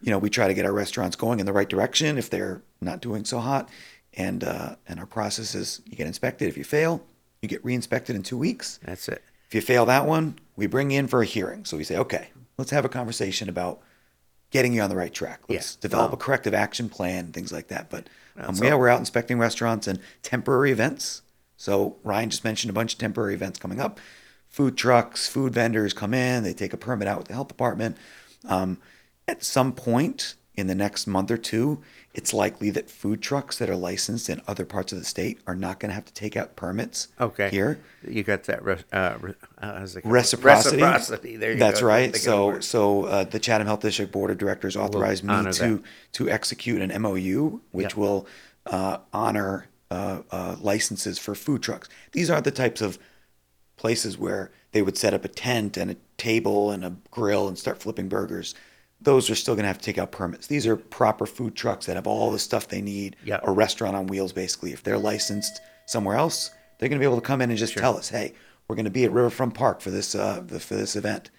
you 0.00 0.10
know, 0.10 0.18
we 0.18 0.30
try 0.30 0.46
to 0.48 0.54
get 0.54 0.64
our 0.64 0.72
restaurants 0.72 1.16
going 1.16 1.40
in 1.40 1.46
the 1.46 1.52
right 1.52 1.68
direction 1.68 2.18
if 2.18 2.30
they're 2.30 2.62
not 2.80 3.00
doing 3.00 3.24
so 3.24 3.40
hot, 3.40 3.68
and 4.14 4.44
uh, 4.44 4.76
and 4.88 5.00
our 5.00 5.06
process 5.06 5.54
is 5.54 5.80
you 5.86 5.96
get 5.96 6.06
inspected. 6.06 6.48
If 6.48 6.56
you 6.56 6.64
fail, 6.64 7.02
you 7.40 7.48
get 7.48 7.64
re-inspected 7.64 8.14
in 8.16 8.22
two 8.22 8.38
weeks. 8.38 8.78
That's 8.84 9.08
it. 9.08 9.22
If 9.48 9.54
you 9.54 9.60
fail 9.60 9.84
that 9.86 10.06
one, 10.06 10.38
we 10.56 10.66
bring 10.66 10.90
you 10.90 10.98
in 10.98 11.08
for 11.08 11.22
a 11.22 11.26
hearing. 11.26 11.64
So 11.64 11.76
we 11.76 11.84
say, 11.84 11.96
okay, 11.96 12.28
let's 12.58 12.70
have 12.70 12.84
a 12.84 12.88
conversation 12.88 13.48
about 13.48 13.80
getting 14.50 14.74
you 14.74 14.82
on 14.82 14.90
the 14.90 14.96
right 14.96 15.12
track. 15.14 15.40
Let's 15.48 15.76
Yeah. 15.76 15.80
develop 15.80 16.10
Wow. 16.10 16.14
a 16.14 16.18
corrective 16.18 16.54
action 16.54 16.88
plan, 16.88 17.32
things 17.32 17.52
like 17.52 17.68
that. 17.68 17.88
But 17.90 18.08
um, 18.38 18.54
yeah, 18.62 18.74
we're 18.74 18.88
out 18.88 18.98
inspecting 18.98 19.38
restaurants 19.38 19.86
and 19.86 19.98
temporary 20.22 20.70
events. 20.70 21.22
So 21.56 21.96
Ryan 22.02 22.30
just 22.30 22.44
mentioned 22.44 22.70
a 22.70 22.74
bunch 22.74 22.92
of 22.94 22.98
temporary 22.98 23.34
events 23.34 23.58
coming 23.58 23.80
up. 23.80 23.98
Food 24.48 24.76
trucks, 24.76 25.26
food 25.28 25.54
vendors 25.54 25.94
come 25.94 26.12
in, 26.12 26.42
they 26.42 26.52
take 26.52 26.72
a 26.72 26.76
permit 26.76 27.08
out 27.08 27.18
with 27.18 27.28
the 27.28 27.34
health 27.34 27.48
department. 27.48 27.96
Um, 28.44 28.78
at 29.26 29.42
some 29.42 29.72
point 29.72 30.34
in 30.54 30.66
the 30.66 30.74
next 30.74 31.06
month 31.06 31.30
or 31.30 31.38
two, 31.38 31.80
it's 32.14 32.34
likely 32.34 32.68
that 32.70 32.90
food 32.90 33.22
trucks 33.22 33.56
that 33.58 33.70
are 33.70 33.76
licensed 33.76 34.28
in 34.28 34.40
other 34.46 34.66
parts 34.66 34.92
of 34.92 34.98
the 34.98 35.04
state 35.04 35.38
are 35.46 35.54
not 35.54 35.80
going 35.80 35.88
to 35.88 35.94
have 35.94 36.04
to 36.04 36.12
take 36.12 36.36
out 36.36 36.56
permits 36.56 37.08
Okay. 37.20 37.48
here 37.48 37.78
You 38.06 38.22
got 38.22 38.44
that. 38.44 38.62
re- 38.64 38.76
Uh, 38.92 39.16
re- 39.20 39.34
uh, 39.58 39.78
how's 39.78 39.96
it 39.96 40.02
called? 40.02 40.12
reciprocity. 40.12 40.76
Reciprocity. 40.76 41.36
There 41.36 41.52
you 41.52 41.58
That's 41.58 41.80
go. 41.80 41.86
right. 41.86 42.12
Think 42.12 42.16
of 42.16 42.54
the 42.56 42.60
So, 42.60 42.60
so 42.60 43.04
uh, 43.04 43.24
the 43.24 43.38
Chatham 43.38 43.66
Health 43.66 43.80
District 43.80 44.12
Board 44.12 44.30
of 44.30 44.36
Directors 44.38 44.76
authorized 44.76 45.24
me 45.24 45.34
to 45.34 45.42
that. 45.52 45.82
to 46.12 46.28
execute 46.30 46.82
an 46.82 46.90
MOU, 47.00 47.60
which 47.70 47.94
Yeah. 47.94 48.00
will 48.00 48.26
uh, 48.66 48.98
honor 49.12 49.66
uh, 49.90 50.22
uh, 50.30 50.56
licenses 50.60 51.18
for 51.18 51.34
food 51.34 51.62
trucks. 51.62 51.88
These 52.12 52.30
aren't 52.30 52.44
the 52.44 52.50
types 52.50 52.80
of 52.80 52.98
places 53.76 54.16
where 54.16 54.50
they 54.72 54.80
would 54.82 54.96
set 54.96 55.12
up 55.14 55.24
a 55.24 55.28
tent 55.28 55.76
and 55.76 55.90
a 55.90 55.96
table 56.16 56.70
and 56.70 56.84
a 56.84 56.94
grill 57.10 57.48
and 57.48 57.58
start 57.58 57.78
flipping 57.82 58.08
burgers. 58.08 58.54
Those 59.02 59.28
are 59.30 59.34
still 59.34 59.54
going 59.54 59.64
to 59.64 59.68
have 59.68 59.78
to 59.78 59.84
take 59.84 59.98
out 59.98 60.12
permits. 60.12 60.46
These 60.46 60.66
are 60.66 60.76
proper 60.76 61.26
food 61.26 61.54
trucks 61.56 61.86
that 61.86 61.96
have 61.96 62.06
all 62.06 62.30
the 62.30 62.38
stuff 62.38 62.68
they 62.68 62.80
need. 62.82 63.16
Yeah. 63.24 63.40
A 63.42 63.50
restaurant 63.50 63.96
on 63.96 64.06
wheels, 64.06 64.32
basically. 64.32 64.72
If 64.72 64.82
they're 64.82 64.98
licensed 64.98 65.60
somewhere 65.86 66.16
else, 66.16 66.50
they're 66.78 66.88
going 66.88 66.98
to 67.00 67.02
be 67.02 67.08
able 67.10 67.20
to 67.20 67.26
come 67.26 67.40
in 67.40 67.50
and 67.50 67.58
just 67.58 67.76
tell 67.76 67.96
us, 67.96 68.08
"Hey, 68.10 68.34
we're 68.68 68.76
going 68.76 68.84
to 68.84 68.90
be 68.90 69.04
at 69.04 69.12
Riverfront 69.12 69.54
Park 69.54 69.80
for 69.80 69.90
this 69.90 70.14
uh, 70.14 70.42
the- 70.46 70.60
for 70.60 70.74
this 70.76 70.94
event." 70.96 71.30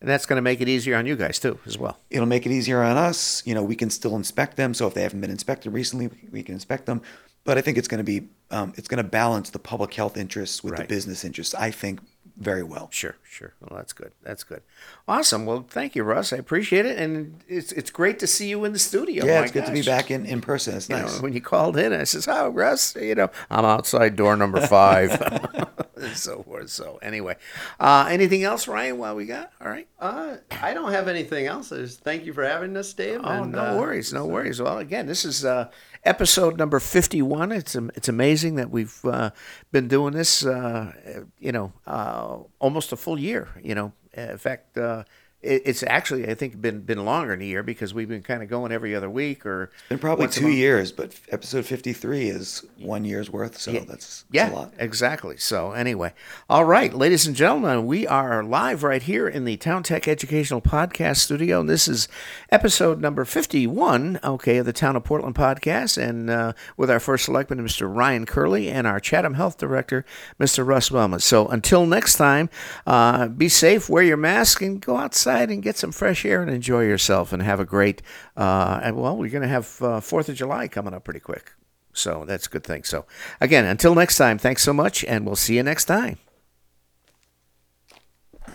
And 0.00 0.10
that's 0.10 0.26
going 0.26 0.36
to 0.36 0.42
make 0.42 0.60
it 0.60 0.68
easier 0.68 0.94
on 0.96 1.06
you 1.06 1.16
guys 1.16 1.38
too, 1.38 1.58
as 1.64 1.78
well. 1.78 1.98
It'll 2.10 2.26
make 2.26 2.44
it 2.44 2.52
easier 2.52 2.82
on 2.82 2.98
us. 2.98 3.42
You 3.46 3.54
know, 3.54 3.62
we 3.62 3.74
can 3.74 3.88
still 3.88 4.14
inspect 4.14 4.58
them. 4.58 4.74
So 4.74 4.86
if 4.86 4.92
they 4.94 5.02
haven't 5.02 5.22
been 5.22 5.30
inspected 5.30 5.72
recently, 5.72 6.08
we- 6.08 6.28
we 6.30 6.42
can 6.42 6.54
inspect 6.54 6.84
them. 6.84 7.00
But 7.44 7.56
I 7.56 7.62
think 7.62 7.78
it's 7.78 7.88
going 7.88 7.98
to 7.98 8.04
be, 8.04 8.28
um, 8.50 8.74
it's 8.76 8.88
going 8.88 9.02
to 9.02 9.08
balance 9.08 9.50
the 9.50 9.58
public 9.58 9.94
health 9.94 10.16
interests 10.18 10.62
with 10.62 10.72
Right. 10.72 10.82
the 10.82 10.94
business 10.94 11.24
interests. 11.24 11.54
I 11.54 11.70
think 11.70 12.00
very 12.36 12.62
well. 12.62 12.88
Sure, 12.92 13.14
sure. 13.36 13.52
Well, 13.60 13.76
that's 13.78 13.92
good. 13.92 14.12
That's 14.22 14.42
good. 14.44 14.62
Awesome. 15.06 15.44
Well, 15.46 15.66
thank 15.68 15.94
you, 15.94 16.02
Russ. 16.04 16.32
I 16.32 16.38
appreciate 16.38 16.86
it, 16.86 16.98
and 16.98 17.42
it's 17.46 17.70
it's 17.72 17.90
great 17.90 18.18
to 18.20 18.26
see 18.26 18.48
you 18.48 18.64
in 18.64 18.72
the 18.72 18.78
studio. 18.78 19.24
Yeah, 19.26 19.38
My 19.40 19.42
it's 19.44 19.52
good 19.52 19.66
to 19.66 19.72
be 19.72 19.82
back 19.82 20.10
in, 20.10 20.24
in 20.24 20.40
person. 20.40 20.74
It's 20.76 20.88
You 20.88 20.96
know, 20.96 21.02
nice. 21.02 21.20
when 21.20 21.32
you 21.34 21.40
called 21.42 21.76
in, 21.76 21.92
I 21.92 22.04
says, 22.04 22.26
"Oh, 22.28 22.48
Russ, 22.48 22.96
you 22.96 23.14
know, 23.14 23.28
I'm 23.50 23.64
outside 23.66 24.16
door 24.16 24.36
number 24.36 24.66
five, 24.66 25.10
so 26.14 26.42
forth." 26.42 26.70
So, 26.70 26.98
anyway, 27.02 27.36
uh, 27.78 28.08
anything 28.10 28.42
else, 28.42 28.66
Ryan? 28.66 28.98
While 28.98 29.14
we 29.16 29.26
got, 29.26 29.52
all 29.60 29.68
right. 29.68 29.86
Uh, 30.00 30.36
I 30.62 30.72
don't 30.74 30.92
have 30.92 31.08
anything 31.08 31.46
else. 31.46 31.68
Just 31.70 32.00
thank 32.00 32.24
you 32.24 32.32
for 32.32 32.44
having 32.44 32.76
us, 32.76 32.92
Dave. 32.92 33.20
Oh, 33.22 33.28
and, 33.28 33.52
no 33.52 33.58
uh, 33.58 33.76
worries, 33.78 34.12
no 34.12 34.26
worries. 34.26 34.60
Well, 34.60 34.78
again, 34.78 35.06
this 35.06 35.24
is 35.24 35.44
uh, 35.44 35.68
episode 36.04 36.56
number 36.58 36.80
fifty-one. 36.80 37.52
It's 37.52 37.74
am- 37.76 37.90
it's 37.94 38.08
amazing 38.08 38.54
that 38.56 38.70
we've 38.70 39.04
uh, 39.04 39.30
been 39.72 39.88
doing 39.88 40.12
this, 40.14 40.44
uh, 40.44 40.92
you 41.38 41.52
know, 41.52 41.72
uh, 41.86 42.38
almost 42.58 42.92
a 42.92 42.96
full 42.96 43.18
year. 43.18 43.25
You 43.62 43.74
know, 43.74 43.92
in 44.12 44.38
fact, 44.38 44.78
uh, 44.78 45.04
it's 45.42 45.84
actually 45.84 46.28
I 46.28 46.34
think 46.34 46.60
been 46.60 46.80
been 46.80 47.04
longer 47.04 47.30
than 47.32 47.42
a 47.42 47.44
year 47.44 47.62
because 47.62 47.94
we've 47.94 48.08
been 48.08 48.22
kind 48.22 48.42
of 48.42 48.48
going 48.48 48.72
every 48.72 48.94
other 48.96 49.08
week 49.08 49.46
or 49.46 49.70
been 49.88 49.98
probably 49.98 50.26
two 50.28 50.48
years, 50.48 50.90
but 50.90 51.14
episode 51.30 51.66
53 51.66 52.28
is 52.30 52.64
one 52.78 53.04
year's 53.04 53.30
worth. 53.30 53.56
So 53.58 53.70
that's, 53.72 53.84
that's 53.86 54.24
Yeah, 54.32 54.50
a 54.50 54.54
lot. 54.54 54.72
exactly. 54.78 55.36
So 55.36 55.72
anyway, 55.72 56.14
all 56.50 56.64
right, 56.64 56.92
ladies 56.92 57.26
and 57.26 57.36
gentlemen, 57.36 57.86
we 57.86 58.06
are 58.06 58.42
live 58.42 58.82
right 58.82 59.02
here 59.02 59.28
in 59.28 59.44
the 59.44 59.56
Town 59.58 59.82
Tech 59.82 60.08
Educational 60.08 60.60
Podcast 60.62 61.18
Studio, 61.18 61.60
and 61.60 61.68
this 61.68 61.86
is 61.86 62.08
episode 62.50 63.00
number 63.00 63.24
fifty-one. 63.24 64.18
Okay, 64.24 64.56
of 64.56 64.66
the 64.66 64.72
Town 64.72 64.96
of 64.96 65.04
Portland 65.04 65.34
podcast, 65.36 65.96
and 65.96 66.28
uh, 66.30 66.54
with 66.76 66.90
our 66.90 66.98
first 67.00 67.26
selectman, 67.26 67.60
Mr. 67.60 67.94
Ryan 67.94 68.26
Curley, 68.26 68.68
and 68.70 68.86
our 68.86 68.98
Chatham 68.98 69.34
Health 69.34 69.58
Director, 69.58 70.04
Mr. 70.40 70.66
Russ 70.66 70.88
Melmed. 70.88 71.22
So 71.22 71.46
until 71.46 71.86
next 71.86 72.16
time, 72.16 72.48
uh, 72.86 73.28
be 73.28 73.48
safe, 73.48 73.88
wear 73.88 74.02
your 74.02 74.16
mask, 74.16 74.62
and 74.62 74.80
go 74.80 74.96
outside 74.96 75.25
and 75.26 75.62
get 75.62 75.76
some 75.76 75.92
fresh 75.92 76.24
air 76.24 76.42
and 76.42 76.50
enjoy 76.50 76.84
yourself, 76.84 77.32
and 77.32 77.42
have 77.42 77.60
a 77.60 77.64
great. 77.64 78.02
Uh, 78.36 78.80
and 78.82 78.96
well, 78.96 79.16
we're 79.16 79.30
going 79.30 79.42
to 79.42 79.48
have 79.48 79.82
uh, 79.82 80.00
Fourth 80.00 80.28
of 80.28 80.36
July 80.36 80.68
coming 80.68 80.94
up 80.94 81.04
pretty 81.04 81.20
quick. 81.20 81.52
So 81.92 82.24
that's 82.26 82.46
a 82.46 82.50
good 82.50 82.64
thing. 82.64 82.84
So, 82.84 83.06
again, 83.40 83.64
until 83.64 83.94
next 83.94 84.18
time, 84.18 84.38
thanks 84.38 84.62
so 84.62 84.72
much, 84.72 85.04
and 85.04 85.24
we'll 85.24 85.36
see 85.36 85.56
you 85.56 85.62
next 85.62 85.86
time. 85.86 86.18